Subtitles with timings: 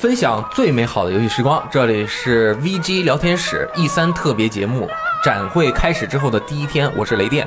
[0.00, 1.62] 分享最美好的游戏时光。
[1.70, 4.88] 这里是 VG 聊天室 E 三特别节目。
[5.22, 7.46] 展会开始之后的第一天，我是雷电。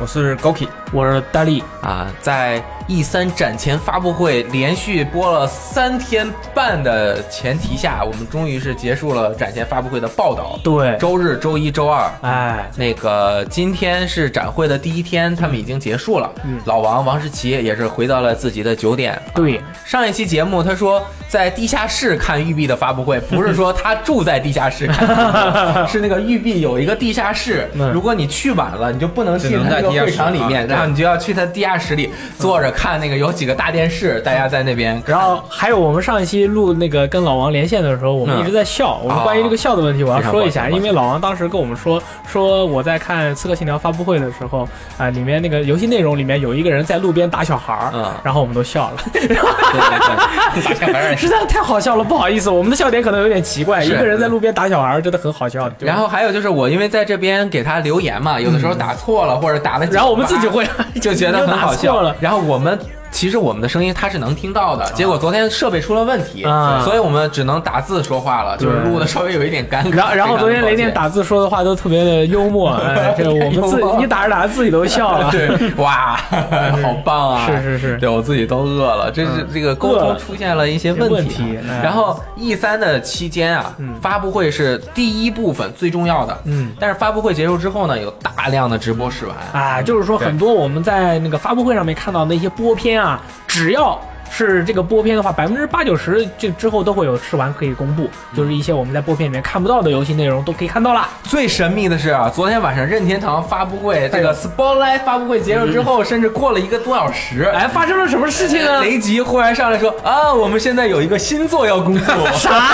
[0.00, 2.60] 我是 Goki，我是大力啊，在
[2.90, 10.58] E 三展前发布会连续播了三天半的前提下，我们终于是结束了展前发布会的报道。
[10.64, 16.30] 对，周日、周一周二，哎，那个今天是展会的第一天，他们已经结束了。
[16.44, 19.20] 嗯，老王王世奇也是回到了自己的酒店。
[19.34, 35.02] 对，上一期节目他说在地下室看育碧的发布会， 不是说他住在地下室看， 是那个育碧有一个地下室，如果你去晚了，你就不能进他那个会场里面，然后你就要去他地下室里坐着看那个有几个大电视，大家在那边。
[35.04, 39.00] 然后还有我们上一期录那个跟老王连线的时候，我们一直在笑。
[39.02, 48.96] 我们关于这个笑的问题，我要说一下，因为老王当时跟我们说，说我在看《刺客信条》发布会的时候，啊，里面那个游戏内容里面有一个人在路边打小孩儿，嗯，然后我们都笑了。
[51.18, 53.82] 实在太好笑了，不好意思，我们的笑点可能有点奇怪。
[53.82, 55.68] 一个人在路边打小孩，真的很好笑。
[55.80, 60.64] 然后还有就是我因为在这边给他留言嘛，有的时候打错了或者打的，然后我们自己会
[61.00, 62.14] 就觉得很好笑了。
[62.20, 62.67] 然后我们。
[62.76, 66.42] comment 其实我们的声音他是能听到的，结果昨天设备出了问题，
[66.84, 69.94] 所以我们只能打字说话了，就是录的稍微有一点尴尬。
[69.94, 75.30] 然后，然后昨天雷电打字说的话都特别的幽默，哎， 这我们自你打着打着自己都笑了。
[75.32, 76.16] 对，哇，
[76.82, 77.46] 好棒啊！
[77.46, 81.58] 是是是，对我自己都饿了，这是这个沟通出现了一些问题。
[81.82, 94.00] 然后 E 三的期间啊，发布会是第一部分最重要的，嗯，但是发布会结束之后呢，有大量的直播试玩啊，就是说很多我们在那个发布会上面看到那些播片啊，只要。
[94.30, 101.06] 是这个播片的话，百分之八九十这之后都会有试玩可以公布，就是一些我们在播片里面看不到的游戏内容都可以看到了。
[101.24, 108.80] 最神秘的是啊，昨天晚上任天堂发布会这个 Spotlight 发布会结束之后，甚至过了一个多小时，哎，发生了什么事情呢？
[108.80, 112.68] 雷吉忽然上来说啊，我们现在有一个新作要公布，啥？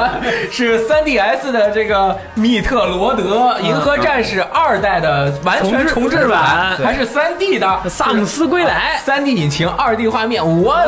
[0.50, 10.78] 是 3DS 的这个密特罗德银河战士二代的完全重置版，还是 3D 的萨姆斯归来，3D 引擎2 D 画面，我。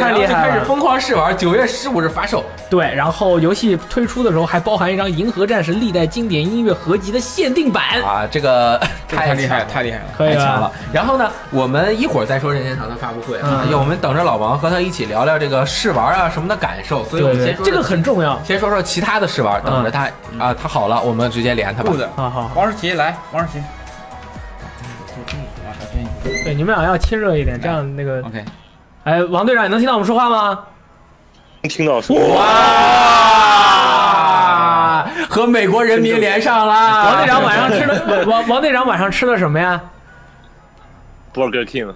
[0.00, 0.52] 太厉害了！
[0.52, 2.44] 开始疯狂试玩，九月十五日发售。
[2.68, 8.26] 对，然后游戏推出的时候还包含一张《银河战士》历代经典音乐合集的限定版啊！
[8.30, 10.70] 这个太厉害，太厉害了，太强了。
[10.92, 17.04] 然后呢，我们一会儿再说任天堂的发布会啊，我们等着老王和他一起聊聊这个试玩啊什么的感受。
[17.04, 20.04] 所以我们先说这个很重要，先说说其他的试玩，等着他
[20.38, 21.92] 啊，他好了，我们直接连他吧。
[22.16, 23.62] 好好，王世奇来，王世奇。
[26.44, 28.44] 对，你们俩要亲热一点，这样那个 OK。
[29.04, 30.58] 哎，王队长，你能听到我们说话吗？
[31.62, 31.94] 能听到。
[32.34, 32.46] 哇，
[35.28, 37.04] 和美国人民连上了。
[37.04, 39.80] 王队长 晚上吃了王王队长晚上吃了什么呀
[41.34, 41.94] ？Burger King。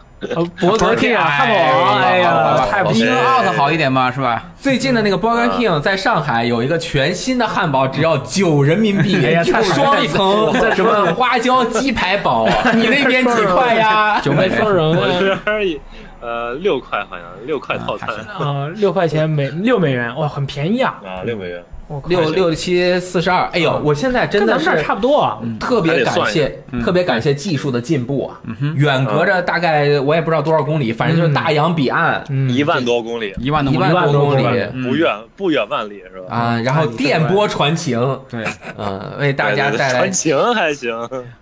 [0.59, 1.99] Burger King 啊，汉堡王。
[2.01, 4.43] 哎呀，太比 Out 好一点嘛，是吧？
[4.59, 14.19] 最近的那个 Burger King 在上海有一个全新的汉堡，只要九人民币，双层什么花椒鸡排堡，你那边 几块呀？
[14.23, 14.97] 九块双人。
[14.97, 15.79] 我这边
[16.25, 21.03] 呃，六块好像六块套餐啊，六块钱美六美元，哇，很便宜啊！
[21.05, 21.63] 啊，六美元。
[22.07, 28.41] 六六七四十二，哎呦，我现在真的是差不多啊，特别感谢，特别感谢技术的进步啊！
[28.75, 34.45] 远隔着大概我也不知道多少公里，反正就是大洋彼岸，一万多公里，一万一万多公里，
[34.83, 36.35] 不远不远万里是吧？
[36.35, 38.45] 啊，然后电波传情，对，
[38.79, 40.91] 嗯，为大家带来传情还行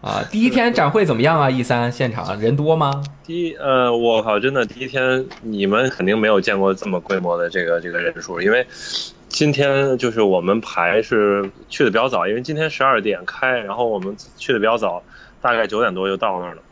[0.00, 0.22] 啊。
[0.30, 3.02] 第一天展会怎么样啊？E 三现场人多吗？
[3.24, 8.66] 第一，呃，我靠，真的第一天你们肯定没有见过这么规模的这个这个人数，因为。
[9.32, 15.02] 今天就是我们排是去的比较早，因为今天十二点开，然后我们去的比较早，
[15.40, 16.62] 大概九点多就到那儿了。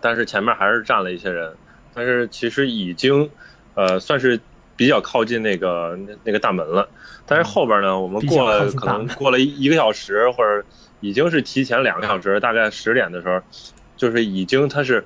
[0.00, 1.52] 但是前面还是站了一些人，
[1.92, 3.28] 但是其实已经，
[3.74, 4.38] 呃，算是
[4.76, 6.88] 比较靠近那个那那个大门了。
[7.26, 10.64] 但是后边呢，我们过了可能过了一个小时，或者
[11.00, 13.42] 已经是提前两个小时，大概十点的时候，
[13.96, 15.04] 就是已经它是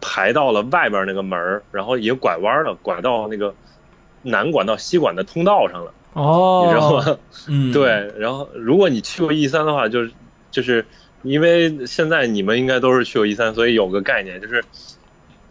[0.00, 3.54] 排到了外边那个门然后已经拐弯了，拐到那个
[4.22, 5.92] 南管到西管的通道上了。
[6.14, 7.18] 哦，你知道吗？
[7.48, 8.12] 嗯，对。
[8.18, 10.12] 然后，如果你去过 E 三的话，就是
[10.50, 10.84] 就是，
[11.22, 14.62] 因为现在你们应该都是去过 E 三，所以有个概念，就是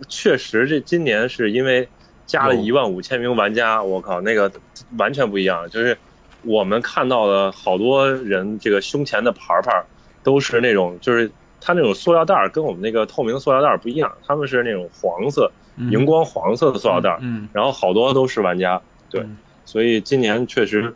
[0.08, 1.88] 确实这今年是因为
[2.28, 4.52] 加了一万五千名玩家，我靠，那个
[4.98, 5.68] 完全不一样。
[5.70, 5.98] 就是
[6.44, 9.84] 我们看到的好多人，这个胸前的牌牌
[10.22, 17.18] 都是那种，就是它那种塑料袋跟我们那个透明塑料袋不一样，他们是那种黄色、荧光黄色的塑料袋。
[17.22, 17.50] 嗯。
[17.52, 18.80] 然后好多都是玩家，
[19.10, 19.26] 对。
[19.72, 20.94] 所以今年确实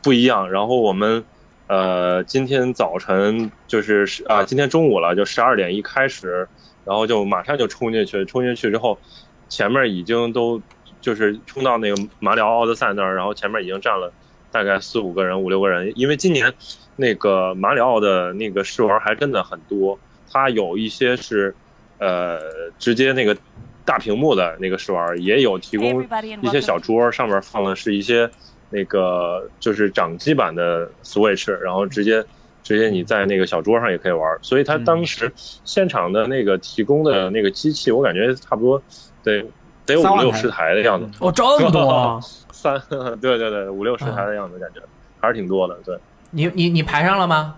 [0.00, 0.48] 不一样。
[0.48, 1.24] 然后我们
[1.66, 6.46] 呃，今天早晨就是啊，今天中午了，就十二点一开始，
[6.84, 9.00] 然后就马上就冲进去，冲进去之后，
[9.48, 10.62] 前面已经都
[11.00, 14.12] 就是冲到那个马里奥奥德赛那儿，然后前面已经站了
[14.52, 16.54] 大概四五个人、五六个人，因为今年
[16.94, 19.98] 那个马里奥的那个试玩还真的很多，
[20.30, 21.52] 它有一些是
[21.98, 22.38] 呃
[22.78, 23.36] 直接那个
[23.84, 26.06] 大屏幕的那个试玩，也有提供
[26.42, 28.30] 一些小桌，上面放的是一些。
[28.70, 32.24] 那个就是掌机版的 Switch，然后直接
[32.64, 38.82] 直接你在那个小桌上也可以玩，所以他当时现场的那个提供的那个机器，我感觉差不多
[39.22, 39.44] 得
[39.86, 41.08] 得有五六十台的样子。
[41.20, 42.20] 哦，这么多？
[42.50, 42.82] 三，
[43.20, 44.80] 对对对，五六十台的样子，感觉
[45.20, 45.78] 还是挺多的。
[45.84, 45.96] 对，
[46.30, 47.54] 你你你排上了吗？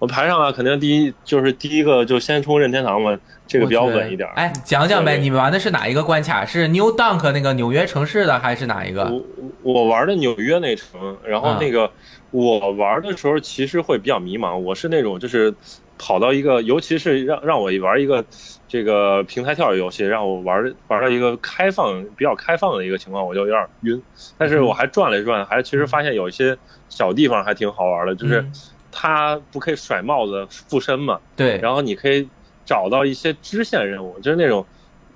[0.00, 3.16] 我排上了，肯定第一就是第一个就先冲任天堂嘛，
[3.46, 4.26] 这个比较稳一点。
[4.34, 6.42] 哎，讲讲呗，你们玩的是哪一个关卡？
[6.44, 9.04] 是 New Dunk 那个纽约城市的，还是哪一个？
[9.04, 9.22] 我
[9.62, 11.90] 我玩的纽约那城，然后那个
[12.30, 14.56] 我玩的时候其实会比较迷茫。
[14.56, 15.54] 我是那种就是
[15.98, 18.24] 跑到一个，尤其是让让我玩一个
[18.66, 24.02] 这个平台跳跃游戏，让我玩玩到一个开放比较开放的一个情况，我就有点晕。
[24.38, 26.56] 但是我还转了一转，还其实发现有一些
[26.88, 28.42] 小地方还挺好玩的，就是。
[28.92, 31.20] 他不可以甩帽子附身嘛？
[31.36, 31.58] 对。
[31.58, 32.28] 然后你可以
[32.64, 34.66] 找到一些支线任务，就是那种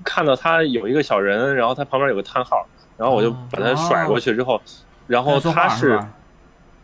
[0.05, 2.67] 看到他有一个小人，然后他旁边有个叹号，
[2.97, 4.61] 然后我就把他甩过去之后，
[5.06, 6.00] 然后他是，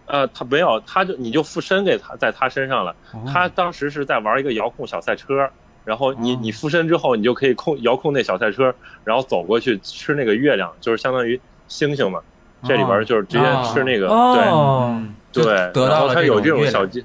[0.06, 2.94] 呃，他没有，他就你就附身给他在他身上了。
[3.26, 5.50] 他当时是在玩一个遥控小赛车，
[5.84, 12.20] 然后你你附身之后，你就可以控遥控那小赛车，然后走过去吃那个月亮，就是相当于星星嘛。
[12.62, 15.10] 这里边就是直接吃那个对。
[15.32, 17.05] 对，然后它有这种小机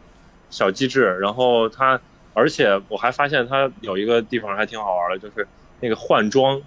[0.50, 2.00] 小机制，然后它，
[2.34, 5.48] 而且我还发现它有一个地方还挺好玩的，就是
[5.80, 6.62] 那个换装，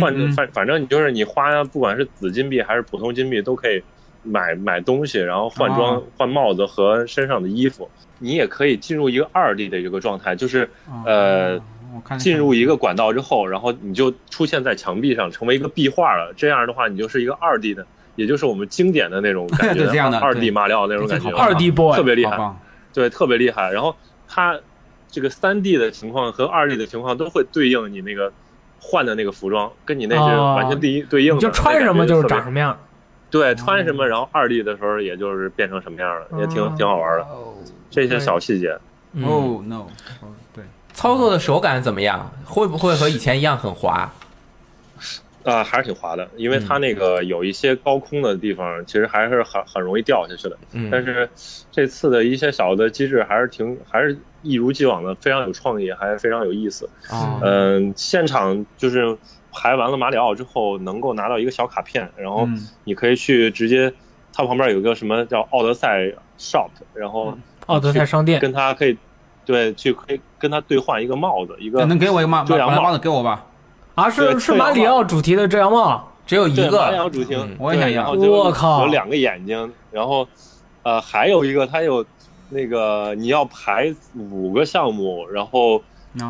[0.00, 3.82] 换反反正你就是你花不管是紫金币还是普通金币都可以
[4.22, 10.70] 买买东西，然后换装换帽子和身上的衣服，你也可以进入一个二 D 的一个状态，就是
[11.04, 11.60] 呃
[12.18, 17.86] 进入一个管道之后，然后你就出现在墙壁上，成为一个壁画了，这样的话你就是一个二 D 的。
[18.16, 19.86] 也就是我们经典的那种感觉，
[20.20, 22.54] 二 D 马里奥那种感觉，二 D boy 特别厉害，
[22.92, 23.70] 对，特别厉害。
[23.72, 23.94] 然后
[24.28, 24.58] 它
[25.10, 28.32] 这个三 D 的情况和二 D 的情况都会对应你那个
[28.80, 31.40] 换的那个服装，跟你那是完全第一对应的。
[31.40, 32.78] 就穿什么就是长什么样。
[33.30, 37.26] 对，穿什么，然后二 D 的时候也就是变成什么样了，也挺挺好玩的。
[37.90, 38.78] 这些小细节。
[39.24, 39.86] Oh no！
[40.54, 42.30] 对，操作的手感怎么样？
[42.44, 44.10] 会不会和以前一样很滑？
[45.44, 50.56] 啊，还是挺滑的，因为它那个有一些高空的地方，其实还是很很容易掉下去的。
[50.72, 51.28] 嗯，但是
[51.70, 56.88] 这次的一些小的机制还是挺，还是一如既往的非常有创意，还非常有意思。
[57.08, 59.16] 啊，嗯，现场就是
[59.52, 62.48] 排完了马里奥之后，能够拿到一个小卡片，然后
[62.84, 63.92] 你可以去直接，
[64.32, 67.36] 它旁边有个什么叫奥德赛 shop，然后
[67.66, 68.96] 奥德赛商店跟他可以，
[69.44, 73.46] 对，去可以跟他兑换一个帽子，一个能给我一个帽遮阳帽子给我吧。
[73.94, 76.78] 啊，是是马里奥主题的遮阳帽，只有一个。
[76.78, 78.10] 马里奥主题，我也想要。
[78.12, 80.26] 我靠，有两个眼睛，然后，
[80.82, 82.04] 呃，还有一个，它有
[82.48, 85.82] 那个你要排五个项目，然后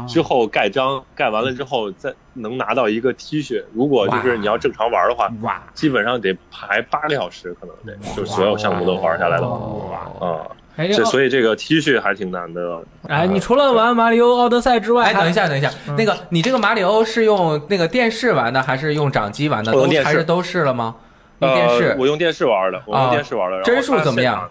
[0.09, 3.63] 之后盖章，盖完了之后再能拿到一个 T 恤。
[3.73, 10.47] 如果就是你要正常玩的话，哇，基本上得排八个小时，可能得，就所有项目都玩下来的话，啊。
[10.77, 12.81] 这所以这个 T 恤还挺难的。
[13.09, 19.71] 哎，你除了玩马里奥奥德赛之外，哎，等一下，等一下，那个你这个马里奥是用那个电视玩的，还是用掌机玩的？
[19.73, 20.95] 都还是都试了吗？
[21.41, 23.61] 用电视，我用电视玩的，我用电视玩的。
[23.63, 24.49] 帧数怎么样？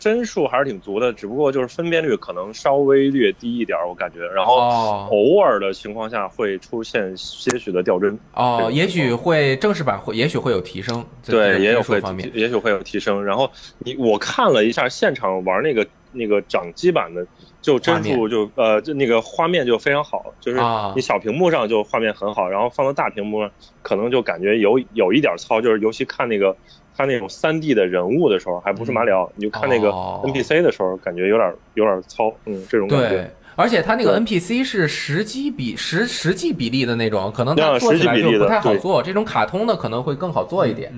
[0.00, 4.26] 帧数还是挺足的，只不过就是分辨率可能稍微略低一点，我感觉。
[4.28, 8.18] 然后偶尔的情况下会出现些许的掉帧。
[8.32, 11.04] 哦，也许会正式版会，也许会有提升。
[11.24, 12.02] 对，也有会，
[12.32, 13.22] 也许会有提升。
[13.22, 17.26] 然后你我看了一下现场玩那个那个掌机版的，
[17.60, 20.58] 就帧数就呃就那个画面就非常好，就是
[20.96, 23.50] 你小屏幕上就画面很好，然后放到大屏幕上
[23.82, 26.56] 可能就感觉有有一点糙，就是尤其看那个。
[27.00, 33.08] 看那种三 D 的人物的时候，还不是马里奥，你就看那个 NPC 的时候，感觉有点有点糙，嗯，这种感觉。
[33.08, 39.02] 对，而且它那个 NPC 是实际比实实际比例的那种，可能它做起来就不太好做。
[39.02, 40.92] 这种卡通的可能会更好做一点。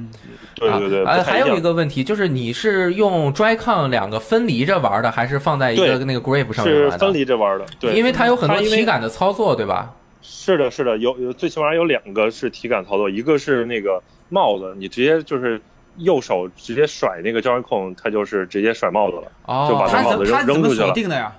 [0.57, 1.05] 对对对。
[1.05, 6.91] 呃，还有一个问题就是，你是用 Joy-Con 两个分离着玩的，还是放在一个那个 Grip 上面玩的？
[6.91, 7.67] 是分离着玩的。
[7.79, 9.95] 对，因为它有很多体感的操作，对吧？
[10.21, 15.61] 是的，是的，有有最起码有两个是体感操作，一个是那个帽子，你直接就是。
[15.97, 20.87] 右手直接甩那个交易控，他就是直接甩帽子了，就把那帽子扔扔出去了。
[20.87, 21.37] 锁定的呀？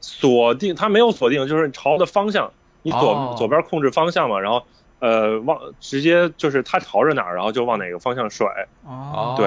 [0.00, 2.52] 锁定，他没有锁定，就是朝的方向，
[2.82, 4.62] 你左左边控制方向嘛，然后
[5.00, 8.46] 呃，往直接就是他朝着哪儿，然后就往哪个方向甩。
[8.86, 9.46] 哦，对，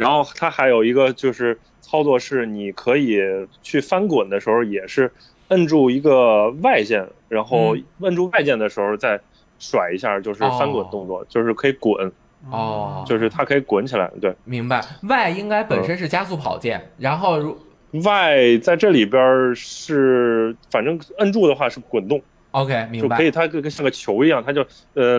[0.00, 3.20] 然后他还有一个就是操作是，你可以
[3.62, 5.12] 去翻滚的时候也是
[5.48, 9.20] 摁住一个外键，然后摁住外键的时候再
[9.58, 12.12] 甩一下，就是翻滚动作，就是可以滚。
[12.50, 14.10] 哦，就是它可以滚起来。
[14.20, 14.84] 对，明白。
[15.02, 17.58] Y 应该本身是加速跑键，然后如
[17.90, 22.22] Y 在这里边是，反正摁住的话是滚动。
[22.52, 23.16] OK，明白。
[23.16, 25.18] 就可以，它跟像个球一样，它就呃，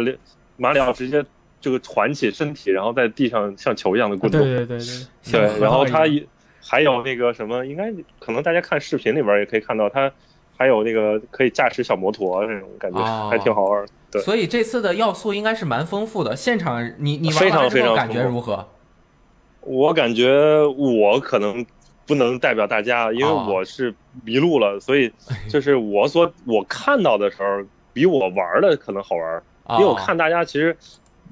[0.57, 1.23] 马里奥直接
[1.61, 4.41] 这个团起身体，然后在地上像球一样的滚动。
[4.41, 5.31] 对对对对。
[5.31, 6.25] 对，然后它也
[6.61, 10.11] 还有那个什么，应该可能大家看视频里边也可以看到，它
[10.59, 13.83] 还有那个可以驾驶小摩托那种感觉，还挺好玩。
[14.11, 14.21] 对。
[14.21, 16.35] 所以这次的要素应该是蛮丰富的。
[16.35, 18.67] 现场你你玩完之后感觉如何？
[19.61, 20.29] 我感觉
[20.77, 21.65] 我可能。
[22.09, 23.93] 不能代表大家，因为我是
[24.25, 25.13] 迷路了，所以
[25.47, 27.63] 就是我所我看到的时候，
[27.93, 29.43] 比我玩的可能好玩，
[29.77, 30.75] 因为我看大家其实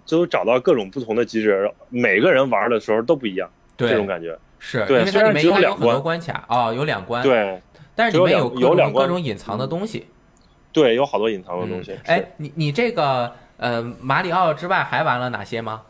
[0.07, 5.03] 都找到各种不同的机制，每个人玩的时候都不一样，这种感觉是对。
[5.07, 7.60] 虽然只有两关关卡啊，有两关，对，
[7.98, 10.06] 但是里面有有两各种隐藏的东西，
[10.72, 11.98] 对，有好多隐藏的东西。
[12.06, 15.82] 哎，你你这个呃马里奥之外还玩了哪些吗？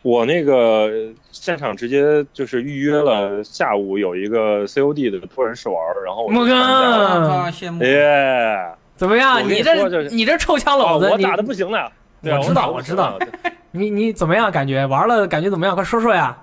[0.00, 0.88] 我那个
[1.32, 8.56] 现场直接就是预约了下午有一个 COD 的托人试玩，然后我哥，羡慕耶，
[8.96, 9.46] 怎么样？
[9.46, 11.92] 你这你这臭枪篓子，我打的不行了。
[12.22, 13.18] 我知道，我知道。
[13.72, 14.50] 你你怎么样？
[14.50, 15.74] 感觉玩了感觉怎么样？
[15.74, 16.36] 快说说呀。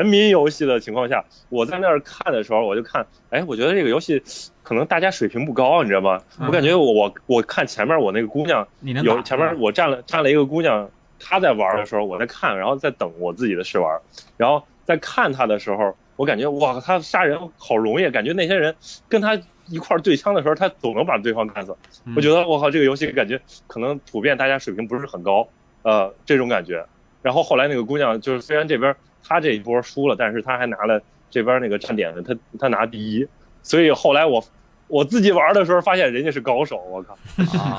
[0.00, 4.22] 人民游戏的情况下，我在那儿看的时候，我就看，哎，我觉得这个游戏
[4.62, 6.22] 可能大家水平不高，你知道吗？
[6.38, 8.66] 我感觉我我我看前面我那个姑娘，
[9.04, 10.88] 有前面我站了站了一个姑娘。
[11.22, 14.00] 她在玩的时候，我在看，然后在等我自己的试玩，
[14.38, 18.74] 然后在看她的时候，我感觉哇，她杀人好容易，感觉那些人
[19.06, 21.76] 跟她一块对枪的时候，他总能把对方干死。
[22.16, 25.46] 我觉得我靠，这个游戏感觉可能普遍大家水平不是很高，
[25.82, 26.86] 呃，这种感觉。
[27.20, 28.96] 然后后来那个姑娘就是虽然这边
[29.26, 31.00] 他这一波输了，但是他还拿了
[31.30, 33.26] 这边那个站点的，他他拿第一，
[33.62, 34.44] 所以后来我。
[34.92, 37.16] 我自己玩的时候发现人家是高手，我靠，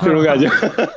[0.02, 0.48] 这种感觉。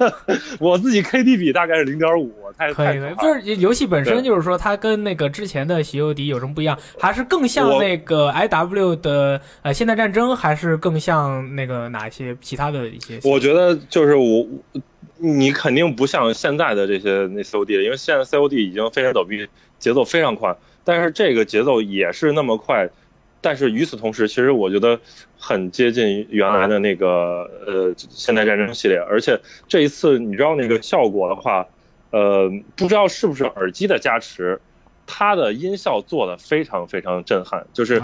[0.61, 3.15] 我自己 KD 比大概是零点五，太可以可以。
[3.15, 6.79] 就是游戏本身就是说，它跟那个之前的《喜游迪》有什么不一样？
[6.97, 13.19] 还是更像那个 IW 的呃现代战争，还是更像那个哪些其他的一些？
[13.25, 14.47] 我觉得就是我，
[15.25, 19.47] 你肯定不像现在的这些那 COD，因为现在 COD 已经飞檐走壁，
[19.79, 22.89] 节奏非常快，但是这个节奏也是那么快。
[23.41, 24.99] 但是与此同时，其实我觉得
[25.37, 31.67] 很接近原来的那个呃现代战争系列，而且这一次你知道那个效果的话，
[32.09, 34.59] 呃，不知道是不是耳机的加持，
[35.05, 38.01] 它的音效做的非常非常震撼，就是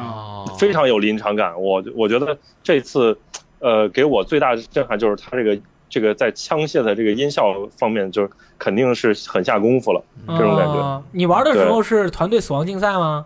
[0.59, 1.59] 非常有临场感。
[1.59, 3.17] 我我觉得这次，
[3.57, 5.59] 呃，给我最大的震撼就是它这个
[5.91, 11.03] 这个在枪械的这个音效方面，就肯定是很下功夫了，这种感觉。
[11.11, 13.25] 你玩的时候是团队死亡竞赛吗？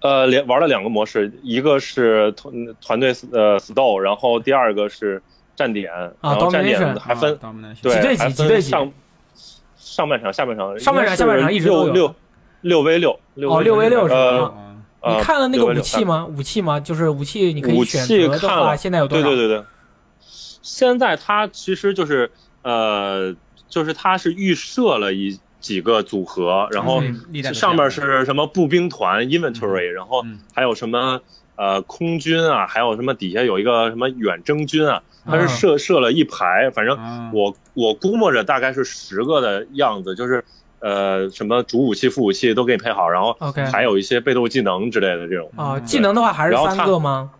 [0.00, 5.22] 呃，连玩了两个模式，一个是团团队呃 stall，然后第二个是
[5.54, 7.38] 站点，然后站点还分
[7.82, 8.90] 对还分上
[9.76, 12.14] 上半场、下半场，上半场、下半场一直都有六
[12.62, 13.10] 六 v 六
[13.48, 14.52] 哦六 v 六是吗？
[15.08, 16.26] 你看了那个武器吗？
[16.26, 16.80] 武器吗？
[16.80, 19.24] 就是武器你可以选择的话，现在有多少？
[19.24, 19.64] 对对对对，
[20.66, 22.30] 现在它其实就是
[22.62, 23.34] 呃，
[23.68, 25.38] 就是它是预设了一。
[25.58, 27.02] 几个组合，然后
[27.52, 31.20] 上面是什么步兵团 inventory，然后还有什么
[31.56, 36.96] 呃空军啊，还有什么底下有一个什么远征军啊，它是设设了一排，反正
[37.32, 40.44] 我我估摸着大概是十个的样子，就是
[40.78, 43.36] 呃什么主武器副武器都给你配好，然后
[43.72, 45.50] 还有一些被动技能之类的这种。
[45.56, 47.32] 啊，技能的话还是三个吗？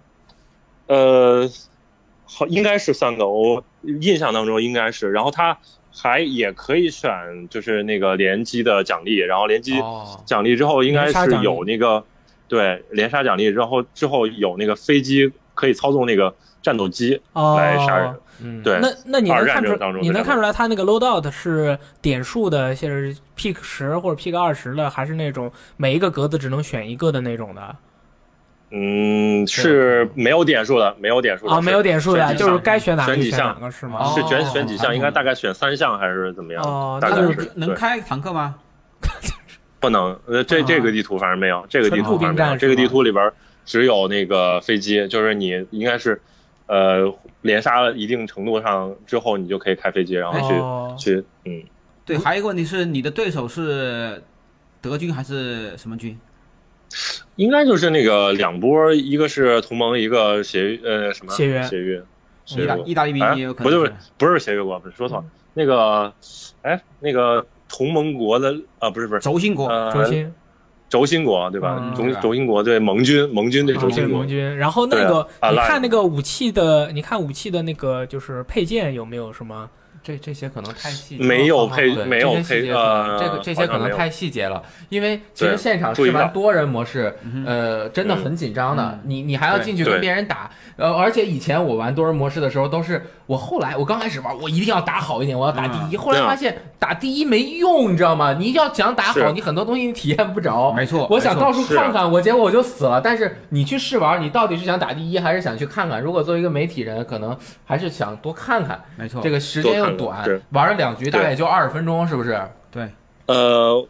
[0.89, 1.49] 呃，
[2.27, 5.57] 好，应该是三个，我印象当中应该是，然后它。
[5.99, 7.11] 还也可以选，
[7.49, 9.83] 就是那个联机的奖励，然后联机
[10.27, 12.05] 奖励之后应该是有那个，
[12.49, 18.15] 对连杀奖励，然后之后有那个飞机可以操纵那个战斗机来杀人。
[18.43, 18.79] 嗯，对。
[18.79, 27.75] 那那你能看出你能看出来它那个 loadout 是点数的，像是 pick 十或者 pick 二十的，还是那种每一个格子只能选一个的那种的？
[28.71, 34.13] 嗯，是没有点数的，没有点数的啊，没有点数的，就是该选哪个选哪个是吗？
[34.15, 36.63] 是选选几项，应该大概选三项还是怎么样？
[36.65, 38.57] 哦，大概是能开坦克吗？
[39.79, 43.31] 不能，呃，这这个地图反正没有，这个地图反正没有，这个地图里边
[43.65, 46.21] 只有那个飞机，就是你应该是，
[46.67, 51.63] 呃，连杀了一定程度上之后，你就可以开飞机，然后去去，嗯，
[52.05, 54.21] 对，还有一个问题是，你的对手是
[54.81, 56.19] 德军还是什么军？
[57.37, 62.03] 应该就是那个两波，一个是同盟，一个协呃什么协约协约，
[62.47, 63.71] 意大，意大利兵也有可能。
[63.71, 65.25] 不就是不是协约国，不是说错了，
[65.55, 66.13] 那个，
[66.63, 70.33] 哎，那个同盟国的啊，不是不是轴心国，轴心。
[70.89, 71.93] 轴心国对吧？
[71.97, 74.21] 轴轴心国对盟军，盟军对轴心国。
[74.21, 74.57] 盟军。
[74.57, 79.69] 然后那个，你看那个武器的，你看武器的那个就是配件有没有什么？
[80.07, 87.13] 这这些可能太细，没有配，没有配，呃，这个这些可能太细节了，因为其实现场试玩多人模式，
[87.45, 93.05] 呃，真的很紧张的，你你还要进去跟别人打，呃，而且以前我玩多人模式的时候都是。
[93.27, 95.97] 我后来，我刚开始玩，我一定要打好一点，我要打第一。
[95.97, 98.33] 后来发现打第一没用，你知道吗？
[98.35, 100.73] 你要想打好，你很多东西你体验不着。
[100.73, 103.01] 没错，我想到处看看，我结果我就死了。
[103.01, 106.01] 但是你去试玩，你到底是想打第一，还是想去看看？
[106.01, 108.81] 如果作为一个媒体人，可能还是想多看看。
[108.97, 112.41] 没错，这个时间又短，玩了两局大概也就二十分钟，是不是？
[112.71, 112.89] 对，
[113.27, 113.87] 呃，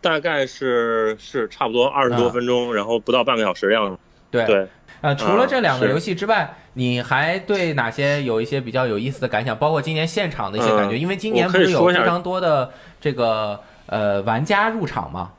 [0.00, 3.98] 大概是是差不多二十多分钟，然后不到半个小时的样子。
[4.30, 4.66] 对对。
[5.04, 9.54] 呃，除了这两个游戏之外，你还对哪些有一些比较有意思的感想？
[9.54, 15.32] 包括今年现场的一些感觉，因为今年不是有非常多的这个呃玩家入场吗？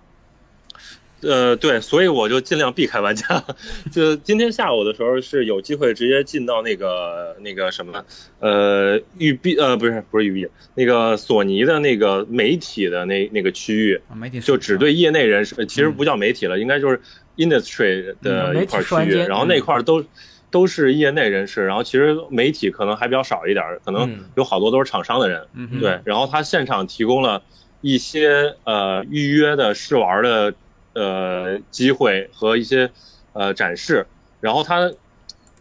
[1.27, 3.43] 呃，对，所以我就尽量避开玩家。
[3.91, 8.05] 就今天下午的时候是有机会直接进到那个那个什么
[8.39, 17.01] 呃育碧呃不是不是育碧那个索尼的那个媒体的那那个区域，媒体就只对业内人士，其实不叫媒体了，应该就是。
[17.37, 20.01] industry 的一块区域，然后那块都
[20.49, 25.45] 都是业内人士，然后其实媒体可能还比较少一点，可能有好多都是厂商的人，
[25.81, 25.99] 对。
[26.05, 27.43] 然后他现场提供了
[27.81, 30.53] 一些呃预约的试玩的
[30.95, 32.89] 呃机会和一些
[33.33, 34.07] 呃展示，
[34.41, 34.91] 然后它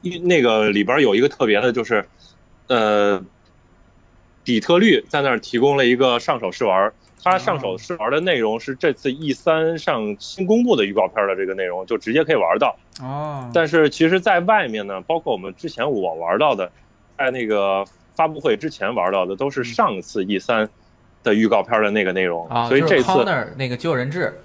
[0.00, 2.06] 一那个里边有一个特别的就是
[2.68, 3.22] 呃
[4.44, 6.90] 底特律在那儿提供了一个上手试玩。
[7.26, 12.76] 它上手试玩的内容是这次 E 三上新公布的预告片的这个内容，就直接可以玩到。
[13.00, 13.50] 哦。
[13.54, 16.70] 但是其实，在外面呢，包括我们之前我玩到的，
[17.16, 17.82] 在那个
[18.14, 20.68] 发布会之前玩到的，都是上次 E 三
[21.22, 22.46] 的预告片的那个内容。
[22.50, 22.68] 啊。
[22.68, 23.24] 所以这次
[23.56, 24.38] 那个救人质。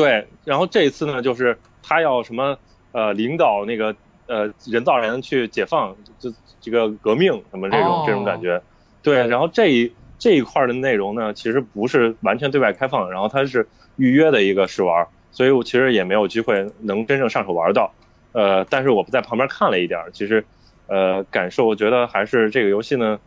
[0.00, 0.28] 对。
[0.44, 2.58] 然后这一次呢，就是他要什么
[2.92, 8.62] 呃领导那个呃人造人去解放这这个革命什么这种这种感觉。
[9.02, 9.26] 对。
[9.26, 9.92] 然后这一。
[10.18, 17.92] 这一块的内容呢，其实不是完全对外开放，然后它是预约的一个试玩，所以我其实也没有机会能真正上手玩到。
[18.32, 20.42] 呃，但是我在旁边看了一点，其实，
[20.86, 23.20] 呃，感受我觉得还是这个游戏呢，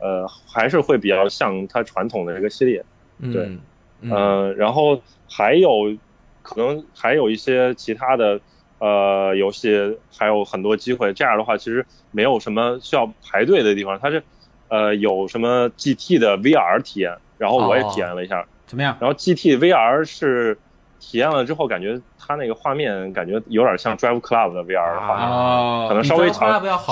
[0.00, 2.84] 呃，还是会比较像它传统的这个系列。
[3.32, 3.56] 对，
[4.00, 5.96] 嗯，然后还有
[6.42, 8.40] 可能还有一些其他的
[8.78, 11.12] 呃游戏，还有很多机会。
[11.12, 14.22] 这样的话，其实没有什么需要排队的地方，它是。
[14.68, 17.14] 呃，有什么 GT 的 VR 体验？
[17.36, 18.96] 然后我也体验了一下，怎么样？
[18.98, 20.56] 然后 GT VR 是
[20.98, 26.48] 体验了之后，感觉它那个画面感觉有点像 Drive Club 的 VR 的画面，可能稍微强，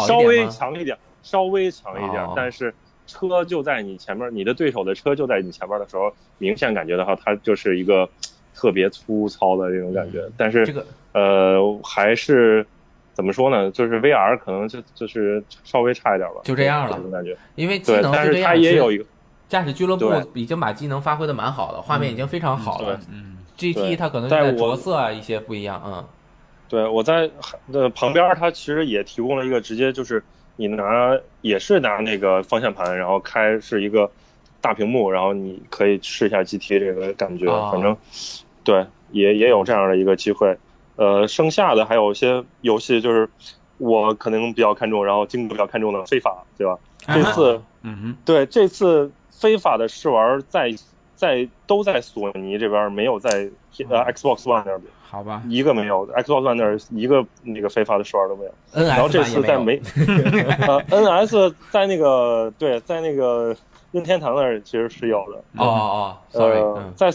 [0.06, 2.22] 稍微强一点，稍微强一点。
[2.36, 2.74] 但是
[3.06, 8.06] 车就在你前面，你的对手的车就在你前面的时候，明显感觉的话，它就是一个
[8.60, 10.28] 特别粗糙的这种感觉。
[10.36, 12.66] 但是这个呃，还是。
[13.12, 13.70] 怎么说呢？
[13.72, 17.36] 就是 VR 可能就就是稍微差一点吧，就这样了，这种感觉。
[17.54, 19.04] 因为技能但是它也有一个
[19.46, 22.98] 驾驶俱乐部已经把技能发挥的蛮好了，画面已经非常好了。
[23.12, 25.82] 嗯，GT 它可能在着色啊一些不一样。
[25.84, 26.02] 嗯，
[26.68, 27.28] 对，我在
[27.72, 30.22] 呃旁边，它其实也提供了一个直接就是
[30.56, 34.10] 你拿也是拿那个方向盘，然后开是一个
[34.62, 37.46] 大屏幕，然后你可以试一下 GT 这个感觉。
[37.70, 37.94] 反正
[38.64, 40.56] 对，也也有这样的一个机会。
[40.96, 43.26] 呃，剩下的还有一些游戏，就是
[43.78, 46.78] 我可能比较看重，然后金哥比较看重的非法，对吧？
[47.06, 50.70] 这次，嗯哼，对，这次非法的试玩在
[51.16, 53.48] 在都在索尼这边，没有在
[53.88, 54.82] 呃 Xbox One 那边。
[55.02, 58.52] 好吧，一个没有，Xbox One 那儿一个那个非法的试玩都没有。
[58.86, 59.80] 然后这次在没，
[60.68, 63.56] 呃，NS 在那个对，在那个
[63.90, 65.38] 任天堂那儿其实是有的。
[65.56, 66.62] 哦哦，sorry，
[66.94, 67.10] 在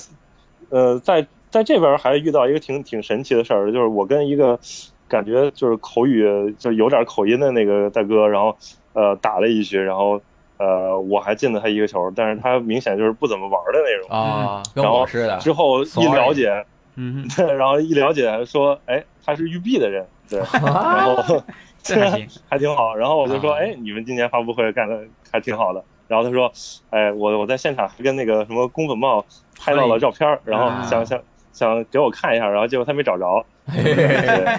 [0.70, 1.28] 呃在。
[1.56, 4.60] 在这边还遇到一个挺挺神奇的事儿，就是我跟一个
[5.08, 8.58] 感觉就是口语就有点口音的那个大哥，然后
[8.92, 10.22] 呃打了一局，然后
[10.58, 14.62] 呃我还进了他一个球，但是他明显就是不怎么玩的那种啊。
[14.74, 15.06] 然后
[15.40, 16.66] 之后一了解，
[16.98, 21.42] 嗯，对，然后一了解说，哎，他是育碧的人，对， 然后
[21.82, 22.94] 这还行， 还挺好。
[22.94, 25.00] 然后我就说，哎，你们今年发布会干的
[25.32, 25.82] 还挺好的。
[26.10, 26.52] 然后他说，
[26.90, 29.24] 哎，我我在现场还跟那个什么宫本茂
[29.58, 31.18] 拍到了照片，然后想想。
[31.56, 33.44] 想给我看一下，然后结果他没找着，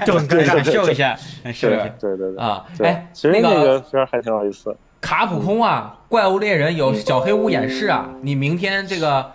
[0.05, 1.15] 就很尴尬，秀一下，
[1.53, 1.69] 是，
[2.01, 4.75] 对对对啊，哎，其实那个片还挺有意思。
[5.01, 9.31] 卡普空啊，怪物猎人有小黑屋演示啊，你明天这个，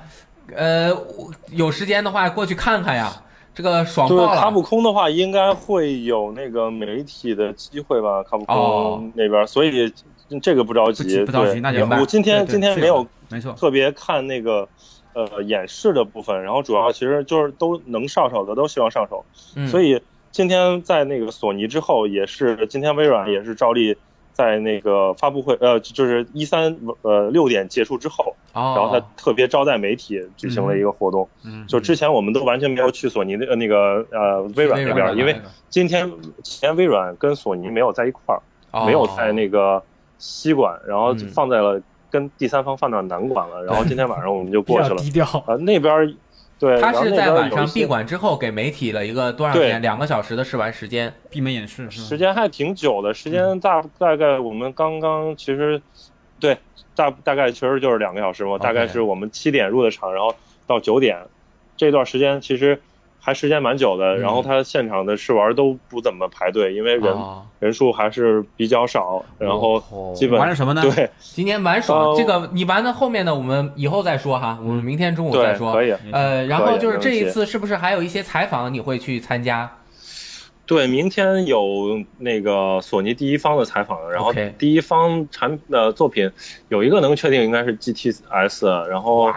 [0.54, 0.90] 呃，
[1.52, 3.14] 有时间的话过去看看呀。
[3.54, 4.40] 这个爽爆了。
[4.40, 8.24] 卡普空的话，应该会有那个媒体的机会吧？
[8.24, 9.94] 卡普空那边，所以
[10.42, 11.60] 这个不着急，不着急。
[11.60, 14.66] 那就我今天今天没有没错特别看那个
[15.14, 19.26] 呃演示的部分，然后主要其实就是都能上手的都希望上手，
[19.68, 23.96] 所以今天在那个索尼之后，也是今天微软也是照例。
[24.34, 31.28] 在那个发布会，呃，就是一三呃六点结束之后，然后他特别招待媒体举行了一个活动。
[31.44, 36.10] 嗯，就之前我们都完全没有去索尼的那个呃微软那边，因为今天
[36.44, 38.42] 前微软跟索尼没有在一块儿，
[38.86, 39.84] 没有在那个
[40.18, 41.80] 西馆，然后放在了
[42.12, 43.64] 跟第三方放到南馆了。
[43.64, 46.16] 然后今天晚上我们就过 去了，低调啊那边。
[46.60, 49.82] 对，他是在晚上闭馆之后给媒体了一个多少天？
[49.82, 53.16] 两个小时的试玩时间，闭门演示，时间还挺久的。
[53.16, 55.82] 时间大大概我们刚刚其实，
[56.40, 56.56] 对，
[56.96, 58.60] 大大概其实就是两个小时嘛。
[58.60, 60.36] 大概是我们七点入的场，然后
[60.68, 61.18] 到九点
[61.78, 62.80] 这段时间其实。
[63.24, 67.16] 还时间蛮久的，然后他现场的试玩都不怎么排队，因为人
[67.60, 69.80] 人数还是比较少，然后
[70.16, 70.82] 基本玩了什么呢？
[70.82, 75.72] 对，今天玩爽，这个你玩的后面的我们以后再说哈，我们明天中午再说。
[75.72, 75.94] 可以。
[76.12, 79.70] 呃，然后就是这一次是不是还有一些采访你会去参加？
[80.72, 86.32] 对，明天有那个索尼第一方的采访，然后第一方产的作品
[86.70, 89.34] 有一个能确定应该是 GTS，然后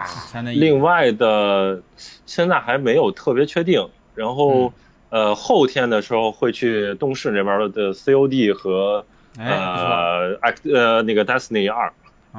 [0.54, 1.82] 另外的。
[2.26, 4.72] 现在还没有特别确定，然后
[5.10, 9.04] 呃后天的时候会去动视那边的 COD 和
[9.38, 11.92] 呃 X 呃那个 Destiny 二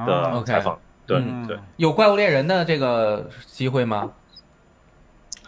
[0.06, 4.12] 的采访，对对，有怪物猎人的这个机会吗？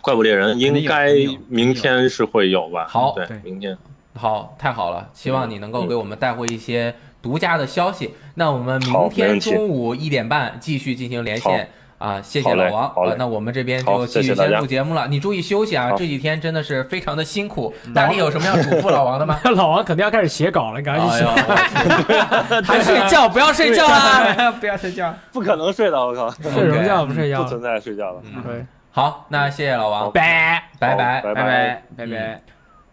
[0.07, 1.11] 怪物猎人应该
[1.49, 2.87] 明天是会有吧？
[2.87, 3.77] 好，对，明天
[4.15, 8.13] 好，太好了，希望你能够给我们带回一些独家的消息。
[8.35, 11.69] 那我们明天中午一点半继续进行连线。
[11.97, 12.89] 啊，谢谢老王。
[12.91, 15.07] 好那我们这边就继续先录节目了。
[15.07, 17.73] 你注意休息啊，这几天真的是非常的辛苦。
[17.93, 19.37] 大力有什么要嘱咐老王的吗？
[19.55, 21.25] 老王肯定要开始写稿了，赶紧写。
[22.63, 23.27] 还睡觉？
[23.27, 24.51] 不要睡觉啊！
[24.61, 26.29] 不要睡觉，不可能睡的，我靠！
[26.29, 27.03] 睡什么觉？
[27.03, 27.43] 不睡觉？
[27.43, 28.21] 不存在睡觉的。
[28.45, 28.63] 对，
[28.97, 30.63] 好，那谢谢老王，拜。
[30.79, 31.21] 拜拜。
[31.21, 31.83] 拜拜。
[31.95, 32.41] 拜拜。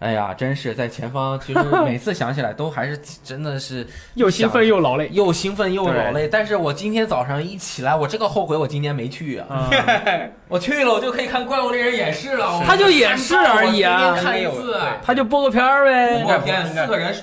[0.01, 6.29] 哎呀，真是在前方，其实每次想起来都还是真的是 又兴奋又劳累，又兴奋又劳累。
[6.29, 9.71] 但是我今天早上一起来，我这个后悔，我今天没去啊！
[10.47, 12.63] 我去了，我就可以看怪物猎人演示了。
[12.67, 16.23] 他就演示而已啊，看一次，他就播个片儿呗。
[16.23, 17.15] 播片，四个人，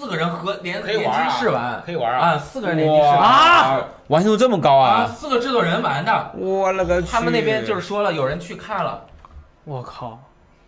[0.00, 1.04] 四个人合连联机
[1.38, 2.38] 试玩，可以玩啊！
[2.38, 5.06] 四个人联机试玩啊，完成度这么高啊！
[5.06, 7.02] 四个制作人玩的，我勒个！
[7.02, 9.04] 他们那边就是说了，有人去看了，
[9.64, 10.18] 我靠！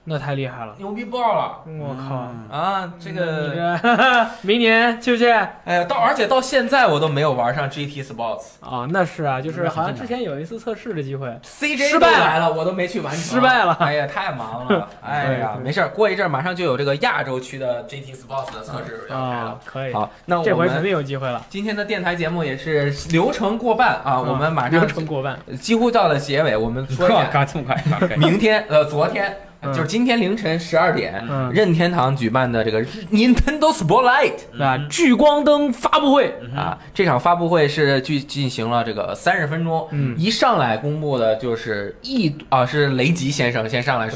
[0.05, 1.59] 那太厉害了，牛逼爆了！
[1.79, 5.31] 我靠啊，这个 明年去不去？
[5.31, 13.75] 哎呀，到而且到现在我都没有玩上 GT Sports 啊，那是啊，就是好像之前有一次测试的机会，CJ 失败来了，我都没去完成，失败了。
[13.79, 19.93] 哎呀，太忙了， 哎呀，没事过一阵马上就有这个亚洲区的 GT Sports 的测试要开了，可以。
[19.93, 21.41] 好，那这回肯定有机会了。
[21.49, 28.17] 今天的电台节目也是流程过半啊，我们马上流程过半，几乎到了结尾，我们说一下， 这么快？
[28.17, 29.37] 明天呃，昨天。
[29.63, 44.11] 就是今天凌晨十二点，任天堂举办的这个 Nintendo Spotlight 啊，聚光灯发布会啊，这场发布会是进进行了这个三十分钟，一上来公布的就是一啊是雷吉先生先上来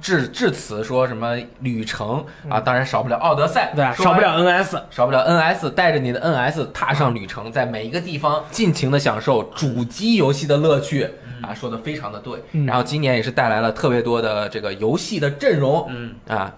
[0.00, 11.10] 致致辞说什么旅程啊，当然少不了奥德赛，对，少不了 NS，少不了 NS，带着你的 NS 踏上旅程，在每一个地方尽情的享受主机游戏的乐趣。
[11.42, 12.40] 啊，说的非常的对。
[12.64, 16.54] 然后今年也是带来了特别多的这个游戏的阵容，嗯啊。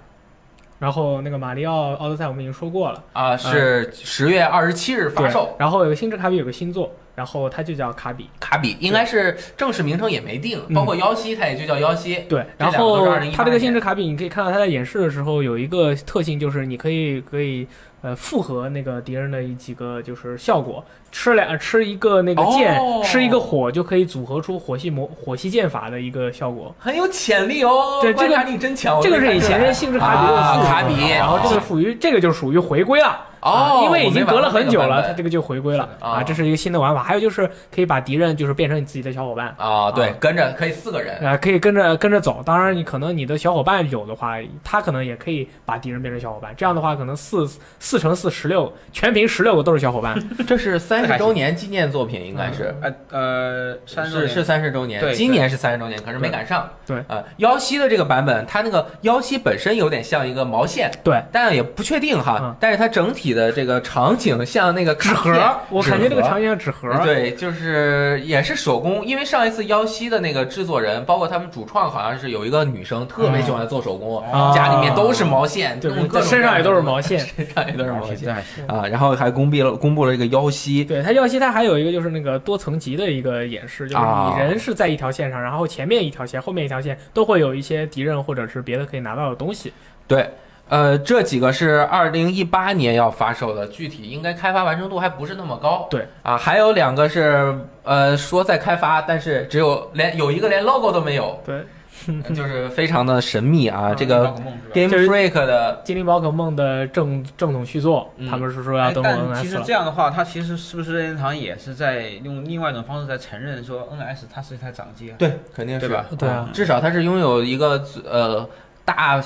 [0.80, 5.54] 然后那个马里奥奥德赛我们已经说过了啊，是十月二十七日发售。
[5.58, 8.28] 然后有个星之卡比有个新作，然后它就叫卡比。
[8.38, 12.24] 卡比应该是正式名称也没定，包括妖西它也就叫妖西。
[12.28, 17.66] 对，然后它这个星之卡比你可以看到它在演示的时候有一个特性，就是你可以可以
[18.04, 20.84] 呃复合那个敌人的一几个就是效果。
[21.10, 28.00] 吃两吃一个那个剑，吃一个火就可以组合出火系魔火系剑法的一个效果，很有潜力哦。
[28.02, 29.00] 对，这个力真强。
[29.00, 30.36] 这个是以前的性质卡比的
[30.66, 33.18] 卡比，然后这个属于这个就属于回归了。
[33.44, 37.02] 哦，因为已经隔了很久了，它这个就回归了啊，这是一个新的玩法。
[37.02, 42.42] 还有就是可以把敌人就是变成你自己的小伙伴啊，对，跟着可以四个人啊，可以跟着跟着走。
[42.42, 46.54] 当然，你可能你的小伙伴有的话，他可能也可以把敌人变成小伙伴。
[46.56, 47.46] 这样的话，可能四
[47.78, 50.18] 四乘四十六，全屏十六个都是小伙伴。
[50.48, 56.66] 这是三十周年纪念作品，应该是呃呃，是是三十周年，今年是三十周年，可是没赶上。
[56.86, 62.56] 对啊，妖七的这个版本，它那个妖七本身有点像一个毛线，对，但也不确定哈。
[62.58, 63.33] 但是它整体。
[63.34, 65.32] 的这个场景像那个纸盒，
[65.68, 66.88] 我感觉这个场景像纸盒。
[67.04, 74.22] 对，就是也是手工，因为上一次妖西的那个制作人，包括他们主创，好像是有一个女生特别喜欢做手工，
[74.54, 75.90] 家里面都是毛线，对，
[76.22, 78.34] 身上也都是毛线，身上也都是毛线
[78.66, 78.86] 啊。
[78.86, 89.72] 然后还公布了公布了这个妖西，对，它妖西它还有一个就是那个多层级的一个演示，就是你人是在一条线上，然后前面一条线，后面一条线都会有一些敌人或者是别的可以拿到的东西。
[90.06, 90.28] 对。
[90.68, 95.86] 呃，这几个是二零一八年要发售的，具体应该开发完成度还不是那么高。
[95.90, 101.38] 对啊，还有两个是呃说在开发，但是只有连有一个连 logo 都没有。
[101.44, 101.64] 对，
[102.34, 103.94] 就是非常的神秘啊。
[103.94, 104.34] 这个
[104.72, 115.14] Game Freak 的《精灵宝可梦》的正正统续作，他们是说要登陆 NS 其实这样的话，它其实是不是任天堂也是在用另外一种方式在承认说 NS 它是一台掌机？
[115.18, 116.06] 对，肯定是吧？
[116.18, 118.48] 对啊，至少它是拥有一个呃
[118.84, 119.22] 大。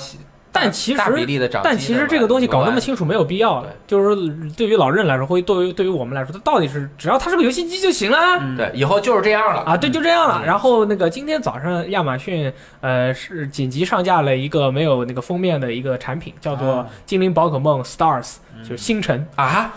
[0.51, 1.01] 但其实，
[1.63, 3.65] 但其实这个东西搞那么清楚没有必要。
[3.87, 8.19] 就是说，对于老任来说，或对于对于我们来说，它到底是只要它是个游戏机就行了。
[8.57, 9.77] 对，以后就是这样了啊！
[9.77, 10.43] 对，就这样了。
[10.45, 18.25] 然后那个今天早上，亚马逊呃是紧急上架了一个没有那个封面的一个产品，叫做《精灵宝可梦 Stars》，
[18.63, 19.73] 就是星辰啊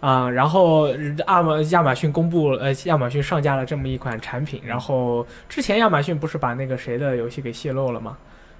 [0.00, 0.30] 啊。
[0.30, 0.88] 然后
[1.26, 4.62] 亚马亚马逊公布呃亚马逊上架了这么一款产品。
[4.64, 8.16] 然后之前亚马逊不是把那个谁的游戏给泄露了吗？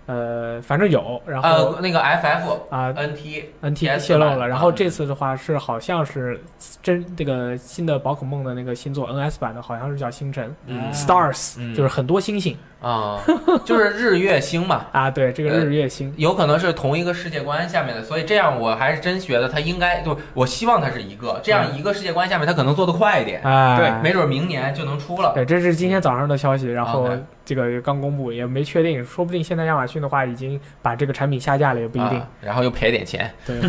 [0.07, 6.43] 呃，反正有，然后呃那个 FF 啊，NT NT 泄露了，然后这次的话是好像是
[6.83, 10.55] 真这个新的宝可梦的那个新作 NS 版的，好像是叫星辰
[10.93, 12.57] ，Stars，就是很多星星。
[12.83, 13.23] 啊，
[13.65, 14.87] 就是日月星嘛。
[14.93, 23.41] 啊，对，这个日月星有可能是同一个世界观下面的，所以这样我还是真觉得它应该，就我希望它是一个这样一个世界观下面，它可能做得快一点。
[23.43, 25.33] 哎，对，没准明年就能出了。
[25.35, 27.09] 对，这是今天早上的消息，然后
[27.45, 32.21] 这个刚公布，也没确定，说不定现在亚马逊的话已经把这个产品下架了，也不一定。
[32.41, 33.31] 然后又赔点钱。
[33.47, 33.61] 对，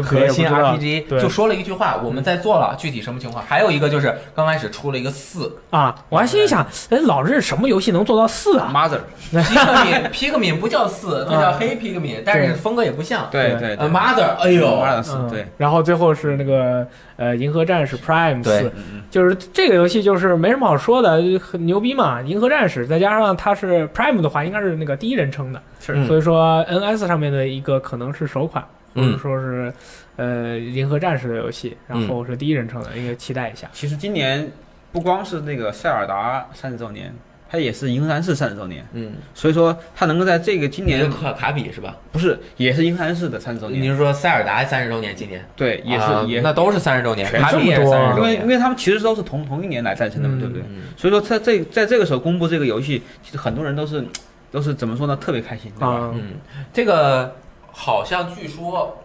[0.00, 3.44] 核 心 RPG 就说了一句话，我们在做了，具体什么情况？
[3.44, 9.00] 还有一个就是刚开始出了一个四啊，我还心里想，哎，老任什么游戏能做到四啊？Mother。
[9.30, 13.28] 皮克敏，皮克敏不叫四，它叫黑皮克敏，但是风格也不像。
[13.30, 15.46] 对对，Mother，哎呦，Mother 对。
[15.58, 16.86] 然后最后是那个
[17.16, 18.72] 呃，银河战士 Prime 四，
[19.10, 22.22] 就是这个游戏就是没什么好说的，很牛逼嘛。
[22.22, 28.64] 银河战士再加上它是 Prime 的话，应该是那个第一人称的，所以说 NS 上面的一个可能是首款，
[28.94, 29.70] 或者说是
[30.16, 33.68] 呃银河战士的游戏，然后是第一人称的，应该期待一下。
[33.74, 34.50] 其实今年
[34.90, 37.14] 不光是那个塞尔达三十周年。
[37.50, 41.96] 它也是银河战士三十周年，嗯，所以说它能够在这个今年卡卡比是吧？
[42.12, 43.82] 不是，也是银河战士的三十周年。
[43.82, 45.42] 你是说塞尔达三十周年今年？
[45.56, 48.34] 对，也是也那都是三十周年，卡比也是三十周年。
[48.34, 50.62] 因为因为他们其实都是同同一年来诞生的嘛，对不对？
[50.96, 54.04] 所以说在这在这个时候公布这个游戏，其实很多人都是
[54.50, 55.16] 都是怎么说呢？
[55.16, 56.10] 特别开心，对吧？
[56.14, 56.34] 嗯，
[56.72, 57.34] 这个
[57.72, 58.98] 好像据说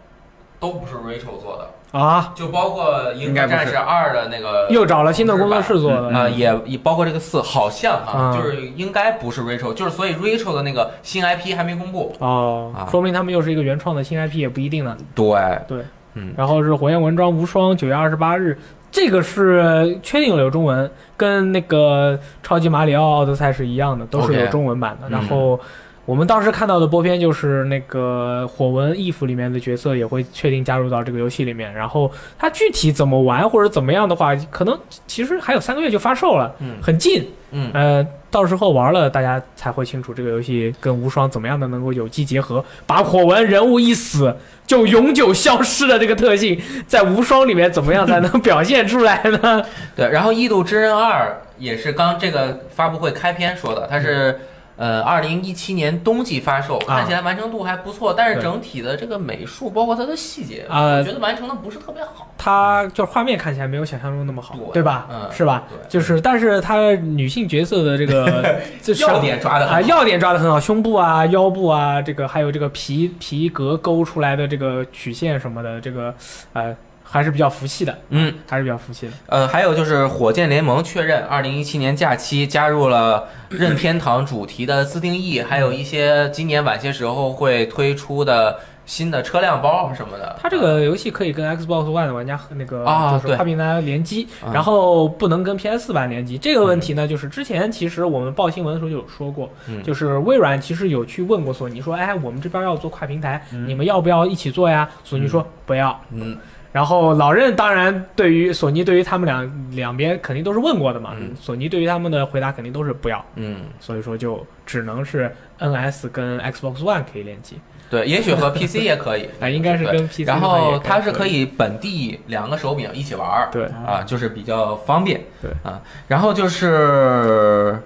[0.59, 1.69] 都不是 Rachel 做的。
[1.93, 6.07] 啊，就包括《银河战士二》的那个，又找了新的工作室做的。
[6.09, 12.15] 啊，也也包括这个四，好像啊，就是应该不是 Rachel，就是所以 Rachel 的那个新 IP 还没公布。
[12.17, 14.97] 哦，说明他们又是一个原创的新 IP 也不一定呢。
[15.13, 15.35] 对。
[15.67, 15.83] 对，
[16.15, 18.57] 嗯，然后是火焰文章无双，九月二十八日，
[18.91, 25.59] 这个是确定了有中文，跟那个超级马里奥奥德赛是一样的，都是有中文版的，然后。
[26.05, 44.35] 我们当时看到的播片就是那个火纹 if 里面的角色也会确定加入到这个游戏里面，然后它具体怎么玩或者怎么样的话，可能其实还有三个月就发售了，嗯，很近，嗯，呃，到时候玩了大家才会清楚这个游戏跟无双怎么样的能够有机结合，把火纹人物一死
[44.67, 49.63] 就永久消失的这个特性，在无双里面怎么样才能表现出来呢？
[49.95, 54.37] 对，然后《异度之刃二》也是刚这个发布会开篇说的，它是。
[54.75, 62.33] 呃，二零一七年冬季发售，看起来完成度还不错，但是整体的这个美术，包括它的细节，我觉得完成的不是特别好。
[62.37, 65.07] 它就是画面看起来没有想象中那么好，对吧？
[65.11, 65.63] 嗯，是吧？
[65.87, 68.59] 就是，但是它女性角色的这个
[68.99, 76.13] 要点抓的啊，要点抓的很好，胸部啊、腰部啊，这个还有这个皮皮革勾出来的这个曲线什么的，这个
[76.53, 76.75] 呃。
[77.13, 79.13] 还是比较服气的，嗯，还是比较服气的。
[79.27, 90.35] 呃，还有就是火箭联盟确认，二零一七年假期加入了任天堂主题的自定义，还有一些今年晚些时候会推出的新的车辆包什么的。
[90.41, 96.39] 它这个游戏可以跟 Xbox One 的玩家和那个啊，就是跨平台联机，然后不能跟 PS 版联机。
[96.39, 99.47] 这个问题呢，就是之前其实我们报新闻的时候就有说过，
[99.83, 104.89] 就是微软其实有去问过索尼说，哎，我们这边要做跨平台，你们要不要一起做呀？
[105.03, 105.95] 索尼说不要。
[106.09, 106.35] 嗯。
[106.73, 117.57] 然后老任当然对于索尼对于他们两两边肯定都是问过的嘛，索尼对于他们的回答肯定都是不要，嗯，所以说就只能是 NS 跟 Xbox One 可以联机。
[117.89, 120.25] 对，也许和 PC 也可以，啊，应该是跟 PC。
[120.25, 127.77] 然后它是可以本地两个手柄一起玩儿，对，啊，就是比较方便，对，啊，然后就是。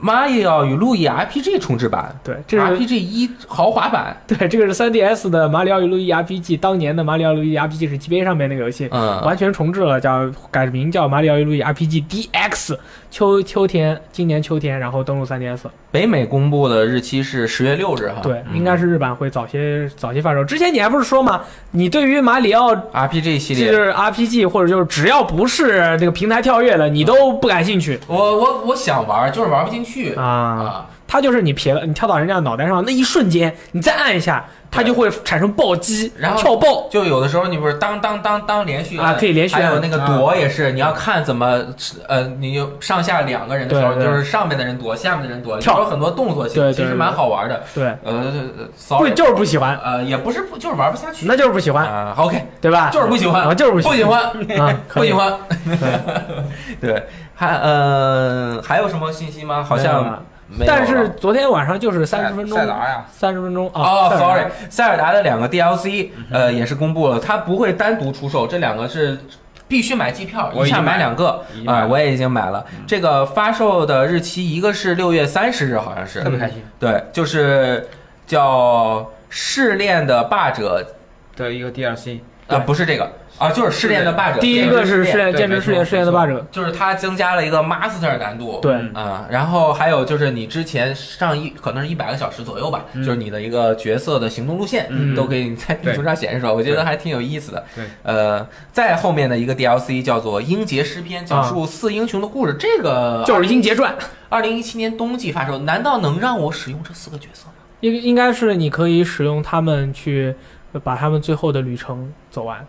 [0.00, 12.78] 马里奥与路易 RPG 重置版，对，这是 RPG 一豪华版，对，这个是 3DS 的马里奥与路易 RPG，当年的马里奥与路易 RPG 是 GBA 上面那个游戏，嗯，完全重置了，叫改名叫马里奥与路易 RPG DX，
[13.10, 15.58] 秋秋天，今年秋天，然后登陆 3DS。
[15.90, 20.44] 北美公布的日期是十月六日哈，对，应该是日版会早些早些发售。
[20.44, 21.40] 之前你还不是说吗？
[21.70, 27.98] 你对于马里奥 RPG 系列，就是 RPG 或者就是只要不是那个平台跳跃的，你都不感兴趣。
[28.06, 30.22] 我我我想玩，就是玩不进去啊。
[30.22, 30.86] 啊！
[31.10, 34.44] 它就是你撇了，你跳到人家脑袋上那一瞬间，你再按一下。
[34.70, 36.86] 它就会产生暴击，然后跳爆。
[36.90, 39.54] 就有的时候你不是当当当当连续啊，可以连续。
[39.54, 41.64] 还有那个躲也是，你要看怎么
[42.06, 47.62] 呃，你就上下两个人的时候，就是上面的人躲，下面的人躲，跳有很多动作性，其实蛮好玩的。
[47.74, 48.30] 对，呃，
[48.98, 52.14] 不就是不喜欢，呃，也不是不就是玩不下去，那就是不喜欢啊。
[52.18, 52.70] OK，对。
[52.70, 52.90] 吧？
[52.92, 55.32] 就是不喜欢，就是不喜欢，不喜欢，不喜欢。
[56.78, 57.02] 对，
[57.38, 59.64] 还呃还有什么信息吗？
[59.64, 60.24] 好像。
[60.66, 69.18] 但是昨天晚上就是三十分钟，塞尔达呀，三十分钟哦，sorry，塞尔达的两个 DLC，呃，也是公布了，它不会单独出售，这两个是
[69.68, 72.64] 必须买机票，一下买两个啊，我也已经买了。
[72.86, 76.64] 这个发售的日期一个是六月三十日，好像是，特别开心。
[76.80, 77.86] 对，就是
[78.26, 80.82] 叫《试炼的霸者》
[81.38, 83.12] 的一个 DLC，啊，不是这个。
[83.38, 84.40] 啊，就是试炼的霸者。
[84.40, 88.58] 第一个是试炼，剑之试炼，试炼的霸者，就是它增加了一个 master 难度。
[88.60, 97.64] 对，啊，然后还有就是你之前上一可能是一百个小时左右吧，就是你的一个角色的行动路线都给你在地图上显示出来，我觉得还挺有意思的。
[97.74, 102.54] 对，呃，再后面的一个 DLC 叫做《英杰诗篇》，讲述四英雄的故事。
[102.58, 103.92] 这个就是《英杰传》，
[104.28, 105.58] 二零一七年冬季发售。
[105.58, 107.52] 难道能让我使用这四个角色吗？
[107.80, 110.34] 应应该是你可以使用他们去
[110.82, 112.66] 把他们最后的旅程走完。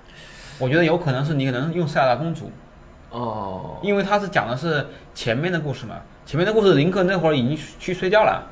[0.59, 2.51] 我觉得有可能是你可能用塞尔达公主，
[3.09, 5.95] 哦，因为他是讲的是前面的故事嘛，
[6.25, 8.43] 前面的故事林克那会儿已经去睡觉了，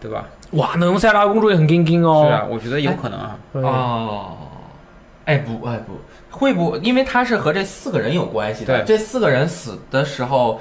[0.00, 0.24] 对吧？
[0.52, 2.24] 哇，能用塞尔达公主也很硬硬哦。
[2.26, 3.36] 是啊，我觉得有可能啊。
[3.52, 4.36] 哦，
[5.24, 5.98] 哎不哎不
[6.30, 10.60] 会不，因为他是和这四个人有关系的，这四个人死的时候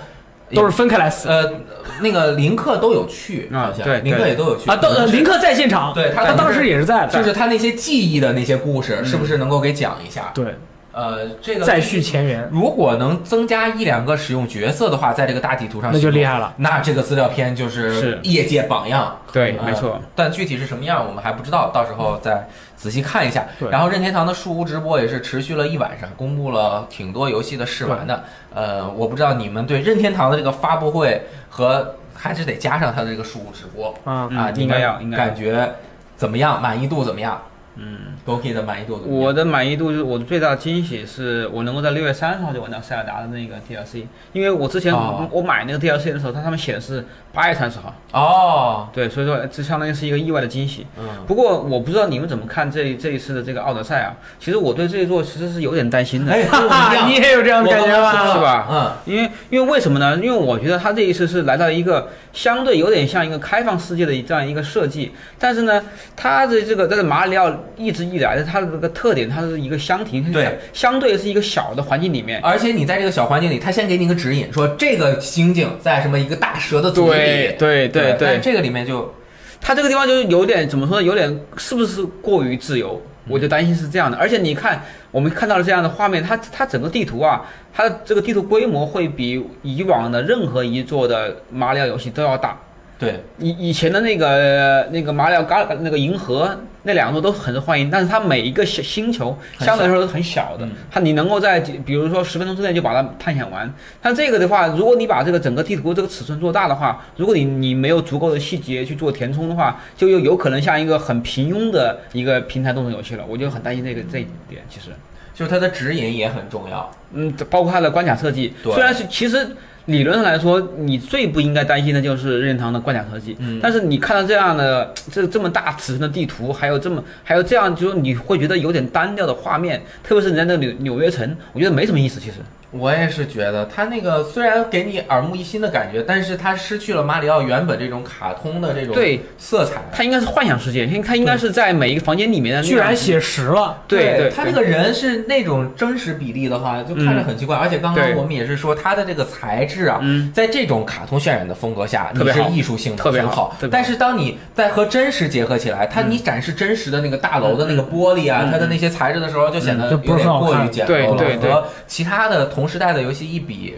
[0.55, 1.29] 都是分开来死。
[1.29, 1.53] 呃，
[2.01, 4.75] 那个林克都有去，好像对，林克也都有去啊。
[4.77, 10.31] 都林克在现场，对他当时也是在的，就是他那些记忆的那些故事，是不是能够给讲一下？
[10.33, 10.55] 对。
[10.95, 16.53] 呃，这个再续前缘，如果能增加一两个使用角色的话，在这个大地图上那就厉害了。
[16.55, 19.19] 那这个资料片就是业界榜样。
[19.33, 19.99] 对，没错。
[20.15, 23.45] 但具体是什么样，我们还不知道，到时候再仔细看一下。
[23.69, 28.23] 然后任天堂的树屋直播也是持续了一晚上，公布了挺多游戏的试玩的。
[28.53, 35.75] 呃，我不知道你们对任天堂的这个发布会和还是得加上它的这个树屋直播啊啊，应该要，应该感觉
[36.15, 36.61] 怎么样？
[36.61, 37.41] 满意度怎么样？
[37.77, 44.93] 嗯 o k 的满意度，我的满意度就是我的最大的惊喜是我能够在六月三十号就玩到塞尔达的那个 DLC，因为我之前
[45.31, 47.93] 我买那个 DLC 的时候，它上面写的是八月三十号。
[48.13, 50.87] 哦，对，所以说这相当于是一个意外的惊喜。
[50.97, 54.15] 嗯，不过我不知道你们怎么看这这一次的这个奥德赛啊？
[54.39, 56.31] 其实我对这一座其实是有点担心的。
[56.31, 56.47] 哎，
[57.07, 58.33] 你也有这样的感觉吗？
[58.33, 58.67] 是吧？
[58.71, 60.15] 嗯，因为因为为什么呢？
[60.15, 65.81] 因为我觉得他这一次是来到一个相对有点像一个开放世界的这样一个设计，但是呢，
[66.17, 79.15] 它的这个在马里奥一直以来的它的这个特点，它是一个箱庭，对，相对是一个小的环境里面，而且你在这个小环境里，它先给你一个指引，说这个星境在什么一个大蛇的嘴里，对对对，这个里面就，
[79.61, 81.03] 它这个地方就是有点怎么说呢？
[81.07, 83.01] 有点是不是过于自由？
[83.27, 84.17] 我就担心是这样的。
[84.17, 92.57] 而且你看，我们看到了这样的画面，它它整个地图啊，它的这个地图规模会比以往的任何一座的马里奥游戏都要大。
[92.97, 103.69] 对，以以前的那个那个马里奥嘎那个银河那两个都很受欢迎，但是它每一个小星球相对来说都很小的，它你能够在比如说十分钟之内就把它探险完。
[104.01, 113.25] 但这个的话，如果你把这个整个地图这个尺寸做大的话，如果你你没有足够的细节去做填充的话，就又有可能像一个很平庸的一个平台动作游戏了。
[113.27, 114.91] 我就很担心这个这一点，其实。
[115.33, 119.53] 就是它的指引也很重要，嗯，包括它的关卡设计，虽然是其实。
[119.85, 123.35] 理论上来说，你最不应该担心的就是任天堂的关卡设计。
[123.39, 132.19] 嗯，但是你看到这样的这这么大尺寸的地图，还有这么还有这样，就是你会觉得有点单调的画面，特别是你在那纽纽约城，我觉得没什么意思。
[132.19, 132.37] 其实，
[132.77, 139.81] 我也是觉得他那个虽然给你耳目一新的感觉，但是他失去了马里奥原本这种卡通的这种对色彩。
[139.91, 143.77] 他应该是幻想世界，因为它应该是在每一个房间里面的，居然写实了。
[143.87, 147.55] 对对，他那个人是那种真实比例的话，就看着很奇怪。
[147.55, 150.01] 而且刚刚我们也是说，他的这个材质啊，
[150.33, 153.55] 在这种卡通渲染的风格下，特别是艺术性的特别好。
[153.71, 161.25] 但是当你在和真实结合起来，它你展示真实的那个大楼的那个玻璃啊，它的那些材质的时候，就显得有点过于简陋了。
[161.45, 163.75] 和其他的同时代的游戏一比，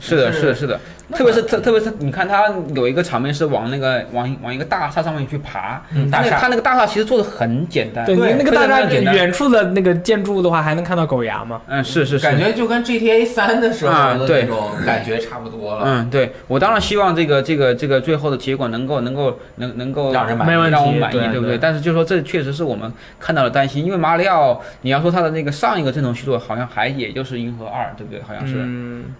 [0.00, 0.80] 是的，是的，是的。
[1.14, 9.14] 特别是特特别是你看他有一个场面是往那个往往一个大厦上面去爬，他那他那个大厦其实做的很简单，对，那个大厦简单。
[9.14, 11.60] 远处的那个建筑的话还能看到狗牙吗？
[11.66, 15.82] 嗯，是是是，感觉就跟 GTA 三的时候的那种感觉差不多了。
[15.84, 21.58] 嗯，对我当然希望这个这个这个最后的结果能够能够能能够让人满意，让我满意，对不对？
[21.58, 28.22] 但是就说这确实是我们看到了担心，因为马里奥你要说他的那个上一个阵容续作好像还也就是银河二，对不对？
[28.22, 29.14] 好像是，嗯，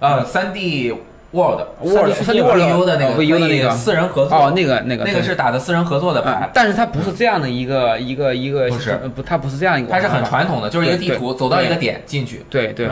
[0.00, 0.94] 呃，三 D。
[1.36, 8.98] Word，Word，三 D VU 的那个，VU 的那个四人合作哦，那个那个那个是打的四人合作的牌，但是它不是这样的一个一个一个，不是。
[9.14, 12.88] 不，它不是这样一个，它是很传统的，就是一个地图，走到一个点进去，对对，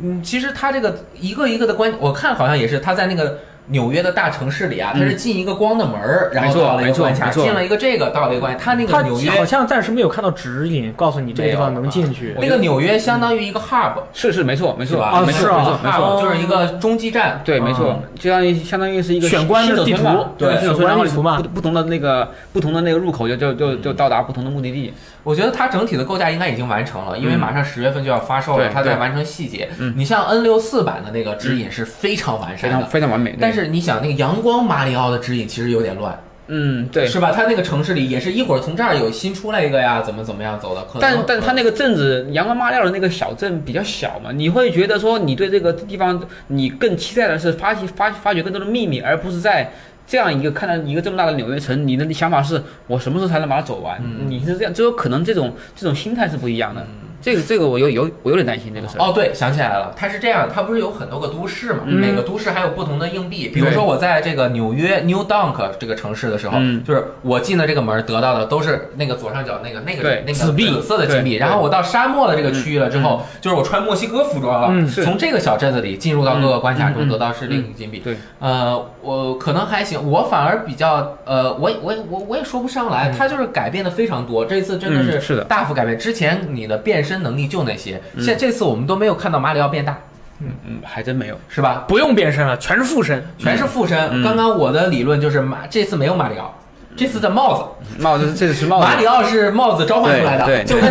[0.00, 3.38] 嗯，其实它这个一个一个的关，我看好像也是它在那个。
[3.66, 8.58] 纽约的大城市里啊，它是进一个光的门儿，然后到了一个关卡，进了一个这个到了一个关卡。
[8.62, 12.34] 它那个纽约好像暂时没有看到指引告诉你这个地方能进去。
[12.40, 15.22] 那个纽约相当于一个 hub，是是没错没错啊？
[15.24, 17.40] 没错没错没错，就是一个中继站。
[17.44, 21.40] 对，没错，就相当于相当于是一个选关的地图，对，选关地图嘛。
[21.40, 24.92] 不不同的那个不同的那个入口就就就就到达不同的目的地。
[25.24, 29.68] 我觉得它整体的构架应该已经完成了，因为马上十月份就要发售了，它在完成细节。
[29.94, 33.36] 你像 N 六四版的那个指引是非常完善的，非常完美。
[33.40, 36.18] 但是你想那个阳光马里奥的指引其实有点乱，
[36.48, 37.30] 嗯，对，是吧？
[37.30, 40.82] 它那个城市里也是一会儿从这儿有新出来一个呀，怎么怎么样走的？
[40.84, 49.70] 可能但但它那个镇子阳光马里奥的那个小镇比较小嘛，你会觉得说你对这个地方你更期待的是发现发发掘更多的秘密，而不是在。
[50.06, 54.00] 这样一个看到一个这么大的纽约城，你的想法是我什么时候才能把它走完？
[54.26, 56.86] 你是这样，就有可能这种这种心态是不一样的。
[57.22, 61.84] 这个这个我有有我有点担心这个事哦，对，想起来了，它是这样，它不是有很多个都市嘛？
[61.86, 63.48] 每个都市还有不同的硬币。
[63.48, 71.36] 比如说我在这个纽约 New Dunk 这个城市的时候，就是我进的这个门得到的都是那个左上角那个那个那个紫币紫色的金币。
[71.36, 78.00] 然后我到沙漠的这个区域了之后，就是我穿墨西哥服装了，从这个小镇子里进入到各个关卡中得到是另一个金币。
[78.00, 84.44] 对，呃，我可能还行，我反而比较呃，我我我我也说不上来，它就是改变的非常多。
[84.44, 87.11] 这次真的是是的大幅改变，之前你的变身。
[87.12, 89.98] 真能力就那些，现这次我们都没有看到马里奥变大，
[90.40, 91.84] 嗯嗯，还真没有，是吧？
[91.86, 94.22] 不用变身了，全是附身，全是附身。
[94.22, 96.58] 刚刚我的理论就是马这次没有马里奥，
[96.96, 97.64] 这次的帽子，
[98.02, 100.90] 帽子这次是帽子，马里奥是帽子召唤出来的，对，就跟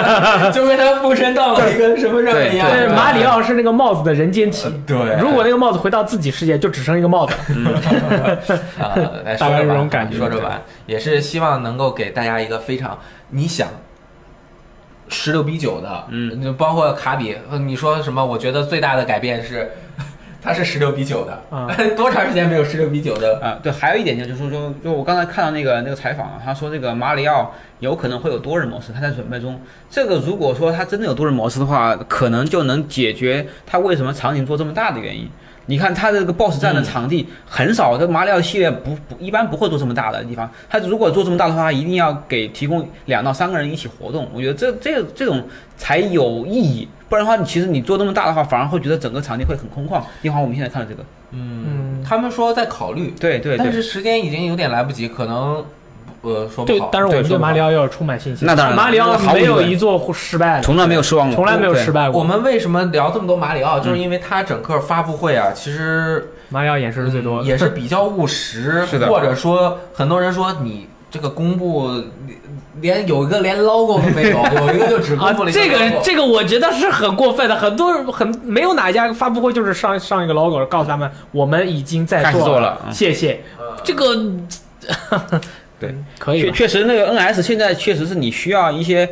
[0.52, 2.70] 就跟他附身到了一个什么上面一样。
[2.70, 4.96] 对，马里奥是那个帽子的人间体，对。
[5.20, 7.34] 如果那个帽子回到自己世界，就只剩一个帽子。
[8.80, 12.98] 啊，来说着吧，说着吧，也是希望能够给大家一个非常
[13.28, 13.68] 你想。
[15.08, 18.24] 十六比九的，嗯，就包括卡比，你说什么？
[18.24, 19.70] 我觉得最大的改变是，
[20.42, 23.58] 它是十六比九的，啊， 多长时间没有十六比九的啊？
[23.62, 29.60] 对，还有一点就是说，就我刚才看到那个那个采访啊，他说这个马里奥有可能会有多人模式，他在准备中。
[29.90, 35.28] 这个如果说他真的有多人模式的话，可能就能解决他为什么场景做这么大的原因。
[35.68, 40.50] 你看它这个 BOSS 战的场地很少，这马里奥系列不不一般不会做这么大的地方。
[40.68, 44.26] 它如果做这么大的话，一定要给提供两到三个人一起活动。
[44.34, 45.46] 我觉得这这这种
[45.76, 50.02] 才有意义，不然的话，你其实你做那么大的话，反而会觉得整个场地会很空旷。
[50.22, 55.64] 一会儿我们现在看的这个，嗯，他们说在考虑，对对，但是时间已经有点来不及，可能。
[56.28, 58.46] 呃，说对，但是我们对马里奥要充满信心。
[58.46, 62.20] 那当然，马里奥没有一座失败，从来没有失望过，从来没有失败过。
[62.20, 63.80] 我们为什么聊这么多马里奥？
[63.80, 68.84] 就是因为它整个发布会啊，其实马里奥演示是最多，也是 比较务实。
[68.86, 71.90] 是的，或者说很多人说你这个公布
[72.80, 75.60] 连有一个连 logo 都没有，有一个就只公布了一个。
[75.60, 83.42] 这个这个我觉得是很过分的，很多人很没有哪家发布会就是上上一个 logo，告诉他们我们已经在做了，谢谢。
[83.82, 84.04] 这个。
[85.78, 86.40] 对，可以。
[86.40, 89.08] 确确实，那个 N S 现在确实是你需要一些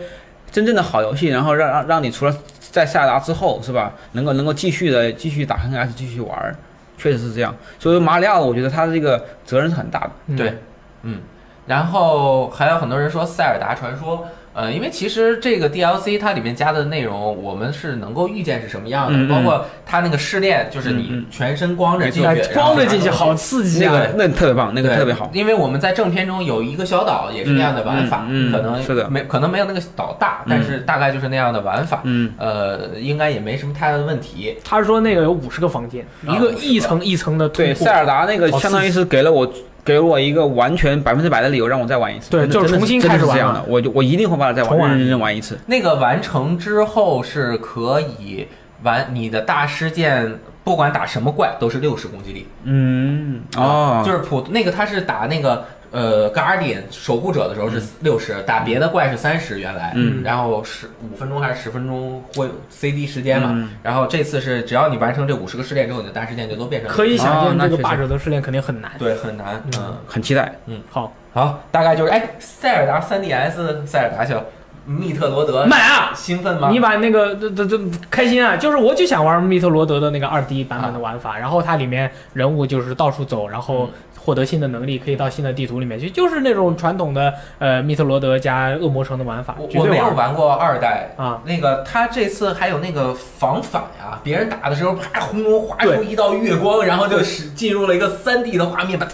[0.51, 2.37] 真正的好游戏，然后让让让你除了
[2.71, 3.93] 在塞尔达之后，是吧？
[4.13, 6.57] 能够能够继续的继续打 N S 继续玩，
[6.99, 7.55] 确实是这样。
[7.79, 10.37] 所以马里奥，我觉得他的这个责任是很大的。
[10.37, 10.59] 对，
[11.03, 11.21] 嗯。
[11.67, 14.19] 然后还有很多人说《塞尔达传说》，
[14.57, 23.93] 呃，因为其实这个 DLC 它里面加的内容，我们是能够预见是什么样的，包括它那个试炼，就是你全身光着进去，光着进去好刺激啊！
[23.93, 25.31] 那个那特别棒，那个特别好。
[25.35, 32.01] 因为我们在正片中有一个小岛也是那样的玩法，可能是的，没可能没有那个岛大，但是大概就是那样的玩法。
[32.05, 34.57] 嗯，呃，应该也没什么太大的问题。
[34.65, 37.47] 他说那个有五十个房间，一个一层一层的。
[37.51, 39.47] 对，塞尔达那个相当于是给了我。
[39.87, 42.31] 给了我一个完全百分之百的理由，让我再玩一次。
[42.31, 43.35] 对，就是重新开始玩。
[43.35, 45.59] 这样的，我就我一定会把它再玩，认认真真玩一次。
[45.67, 48.47] 那个完成之后是可以
[48.83, 52.47] 玩你的大师剑，不管打什么怪都是六十攻击力。
[52.65, 55.65] 嗯，哦，就是普那个他是打那个。
[55.97, 66.91] 呃，Guardian 守护者的时候是六十，打别的怪是三十，原来，嗯，然后十五分钟还是十分钟会 CD 时间嘛，然后这次是只要你完成这五十个试炼之后，你的大事件就都变成。
[66.91, 68.93] 可以想见这个霸者的试炼肯定很难。
[68.99, 74.45] 对，很难，嗯，很期待，嗯，好，好，大概就是，哎，塞尔达 3DS 塞尔达去了
[74.85, 76.69] 密特罗德买啊，兴奋吗？
[76.71, 77.81] 你把那个这这这
[78.11, 83.89] 开心啊，就是我就想玩密特罗德的那个二 D 版本的玩法，然后它里面人物就是到处走，然后。
[84.27, 89.55] 获得新的能力，可以到新的地图里面去，就是那种传统的呃密特罗德加恶魔城的玩法。
[89.77, 99.07] 我没有玩过二代啊，那个他这次还有那个防反呀，别人打的时候啪轰隆划出一道月光，然后就是进入了一个三 D 的画面，把。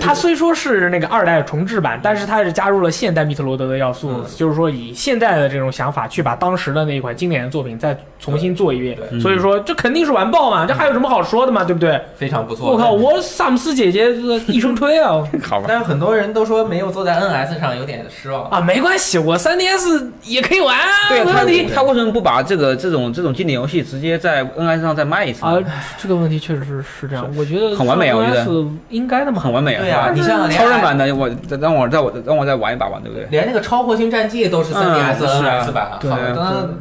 [0.00, 8.96] 它虽说是那个二代重置版，但是它是加入了现代密特罗德的要素，就是说以现代的这种想法去把当时的那一款经典的作品再重新做一遍。
[9.20, 12.00] 所以说这肯定是完爆嘛，这还有什么好说的嘛，对不对？
[12.14, 12.70] 非常不错。
[12.70, 14.03] 我靠，我萨姆斯姐姐。
[14.46, 15.66] 一声吹啊， 好吧。
[15.68, 20.86] 但是很多人都说没有坐在 NS 上有点失望啊，没关系，我 3DS 也可以玩啊。
[21.08, 25.56] 对，他他为什么不把这个这种这种经典游戏直接在 NS 上再卖一次啊？
[25.98, 29.80] 这个问题确实是是这样，我觉得很完美啊，我觉得应该的嘛，很完美啊。
[29.80, 31.28] 对啊，你像超人版的，我
[31.60, 33.26] 让我再我让我再玩一把吧，对不对？
[33.30, 36.10] 连那个超火星战记都是 3DS NS 版，对，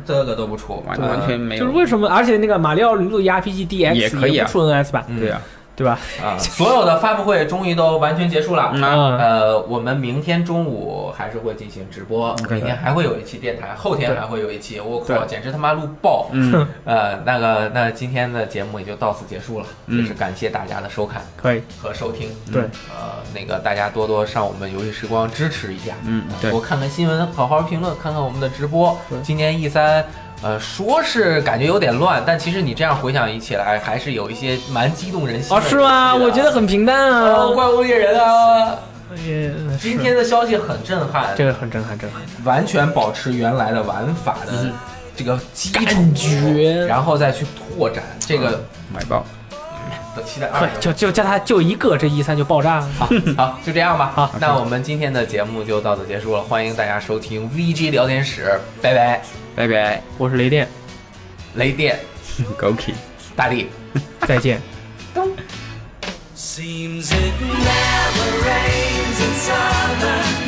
[0.05, 1.63] 这个都不出，完完全没有。
[1.65, 2.07] 就是为什么？
[2.07, 5.41] 而且那个马里奥路易 RPG DX 也可以出 NS 版，对啊。
[5.76, 5.97] 对吧？
[6.24, 8.71] 啊，所有的发布会终于都完全结束了。
[9.19, 14.80] 呃，我们明天中午还是会进行直播，明天还会有一期电台，后天还会有一期。
[14.80, 16.28] 我靠，简直他妈录爆！
[16.32, 22.30] 嗯， 呃，那个，那今天的节目也就到此结束了，也是感谢大家的收看，可以和收听。
[22.51, 25.93] 对，呃，那个大家多多上我们游戏时光支持一下。
[26.05, 28.95] 嗯，对，多看看新闻，好好评论，看看我们的直播。
[29.24, 30.05] 今年 E 三。
[30.44, 35.56] 呃，说是感觉有点乱，但其实你这样回想一起来，还是有一些蛮激动人心。
[35.56, 36.14] 哦，是吗？
[36.14, 37.48] 我觉得很平淡啊。
[37.54, 38.76] 怪物猎人啊，
[39.26, 44.70] 也今天的消息很震撼，这个很震撼，震撼，完全保持原来的玩法的
[45.16, 45.39] 这个
[45.74, 47.46] 感觉，然后再去
[47.78, 48.62] 拓展这个
[48.94, 49.26] 买爆。
[50.26, 52.89] 期待二，就就叫他就一个，这一三就爆炸了。
[53.00, 54.12] 好， 好，就这样吧。
[54.14, 59.43] 好，那我们今天的节目就到此结束了，欢迎大家收听 VG 聊天室，拜拜。
[59.56, 60.68] 拜拜，我是雷电，
[61.56, 61.99] 雷电
[62.60, 62.93] ，Goki，
[63.36, 63.68] 大力，
[64.28, 64.60] 再见。
[66.36, 67.34] self-respect.
[67.43, 70.43] I'm out of breath.